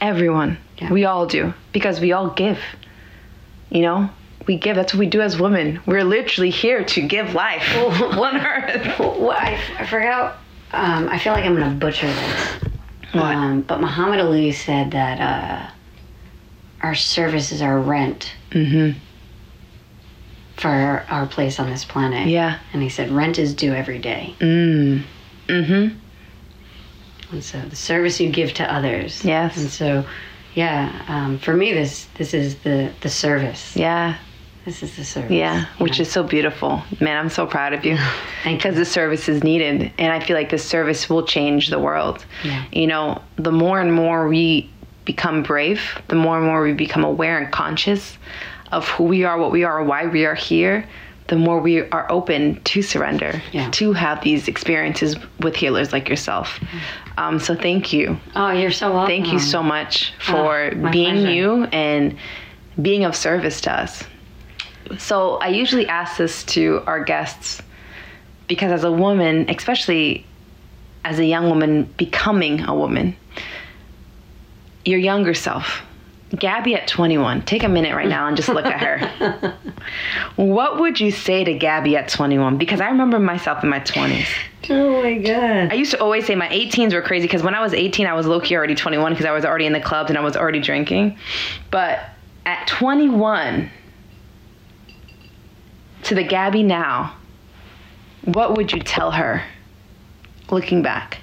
[0.00, 0.58] Everyone.
[0.78, 0.92] Yeah.
[0.92, 1.54] We all do.
[1.72, 2.58] Because we all give.
[3.70, 4.10] You know?
[4.46, 4.76] We give.
[4.76, 5.80] That's what we do as women.
[5.86, 8.98] We're literally here to give life on earth.
[8.98, 10.38] Well, I, I forgot.
[10.72, 12.54] Um, I feel like I'm going to butcher this.
[13.12, 13.22] What?
[13.34, 15.70] Um, but Muhammad Ali said that uh,
[16.82, 18.98] our service is our rent Mm-hmm.
[20.56, 22.28] For our, place on this planet.
[22.28, 22.58] Yeah.
[22.72, 24.34] And he said rent is due every day.
[24.38, 25.02] Mm.
[25.48, 25.98] Mm-hmm.
[27.32, 29.24] And so the service you give to others.
[29.24, 29.56] Yes.
[29.56, 30.04] And so,
[30.54, 33.74] yeah, um, for me, this this is the the service.
[33.76, 34.18] Yeah.
[34.64, 35.30] This is the service.
[35.30, 36.82] Yeah, which is so beautiful.
[36.98, 37.98] Man, I'm so proud of you.
[38.44, 39.92] Thank Because the service is needed.
[39.98, 42.24] And I feel like the service will change the world.
[42.42, 42.64] Yeah.
[42.72, 44.70] You know, the more and more we
[45.04, 48.16] become brave, the more and more we become aware and conscious
[48.72, 50.86] of who we are, what we are, why we are here,
[51.28, 53.70] the more we are open to surrender, Yeah.
[53.72, 56.60] to have these experiences with healers like yourself.
[57.16, 58.18] Um, so thank you.
[58.36, 59.06] Oh, you're so welcome.
[59.08, 61.30] Thank you so much for Oh, being pleasure.
[61.32, 62.16] you and
[62.82, 64.02] being of service to us.
[64.98, 67.62] So, I usually ask this to our guests
[68.48, 70.26] because, as a woman, especially
[71.06, 73.16] as a young woman becoming a woman,
[74.84, 75.82] your younger self,
[76.34, 79.54] Gabby at 21, take a minute right now and just look at her.
[80.36, 82.58] what would you say to Gabby at 21?
[82.58, 84.26] Because I remember myself in my 20s.
[84.70, 85.72] Oh my god.
[85.72, 88.14] I used to always say my 18s were crazy because when I was 18, I
[88.14, 90.36] was low key already 21 because I was already in the clubs and I was
[90.36, 91.18] already drinking.
[91.70, 92.00] But
[92.46, 93.70] at 21,
[96.04, 97.16] to the Gabby now,
[98.24, 99.42] what would you tell her
[100.50, 101.18] looking back?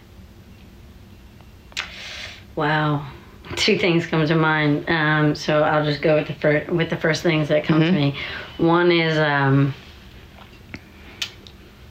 [2.55, 3.07] Wow.
[3.55, 4.89] Two things come to mind.
[4.89, 7.91] Um, so I'll just go with the first with the first things that come to
[7.91, 8.15] me.
[8.57, 9.73] One is um,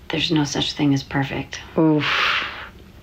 [0.09, 1.61] there's no such thing as perfect.
[1.79, 2.05] Oof.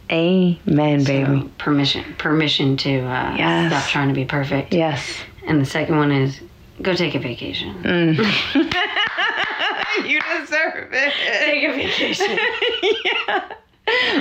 [0.10, 1.42] Amen, baby.
[1.42, 3.72] So permission permission to uh, Yes.
[3.72, 4.74] stop trying to be perfect.
[4.74, 5.18] Yes.
[5.46, 6.40] And the second one is
[6.82, 7.76] go take a vacation.
[10.06, 11.14] you deserve it.
[11.42, 12.38] Take a vacation.
[13.28, 13.50] yeah.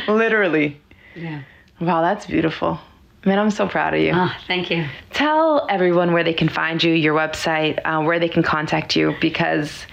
[0.08, 0.80] Literally.
[1.14, 1.42] yeah.
[1.80, 2.80] Wow, that's beautiful.
[3.26, 4.12] Man, I'm so proud of you.
[4.14, 4.86] Oh, thank you.
[5.10, 9.16] Tell everyone where they can find you, your website, uh, where they can contact you,
[9.20, 9.84] because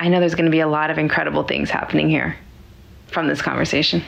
[0.00, 2.36] I know there's going to be a lot of incredible things happening here
[3.06, 4.02] from this conversation.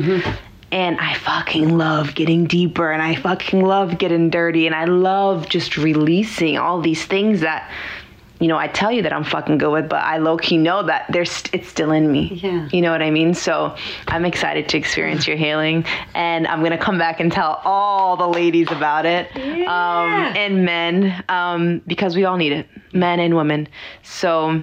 [0.73, 5.49] And I fucking love getting deeper and I fucking love getting dirty and I love
[5.49, 7.69] just releasing all these things that,
[8.39, 10.85] you know, I tell you that I'm fucking good with, but I low key know
[10.85, 12.35] that there's it's still in me.
[12.35, 12.69] Yeah.
[12.73, 13.35] You know what I mean?
[13.35, 13.75] So
[14.07, 18.29] I'm excited to experience your healing and I'm gonna come back and tell all the
[18.29, 19.35] ladies about it.
[19.37, 22.69] Um, and men, um, because we all need it.
[22.93, 23.67] Men and women.
[24.05, 24.63] So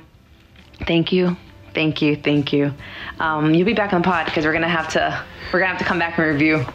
[0.85, 1.35] thank you.
[1.77, 2.73] Thank you, thank you.
[3.19, 5.23] Um, you'll be back on the pod because we're gonna have to
[5.53, 6.65] we're gonna have to come back and review.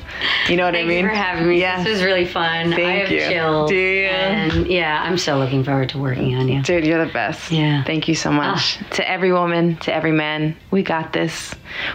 [0.48, 0.88] You know what I mean?
[0.88, 1.60] Thank you for having me.
[1.60, 1.82] Yeah.
[1.82, 2.72] This was really fun.
[2.72, 3.18] I Thank have you.
[3.18, 3.68] chills.
[3.68, 4.06] Do you?
[4.06, 6.62] And yeah, I'm so looking forward to working on you.
[6.62, 7.50] Dude, you're the best.
[7.50, 7.82] Yeah.
[7.82, 8.78] Thank you so much.
[8.92, 11.52] To every woman, to every man, we got this.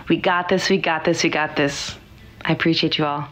[0.09, 1.95] We got this, we got this, we got this.
[2.43, 3.29] I appreciate you all.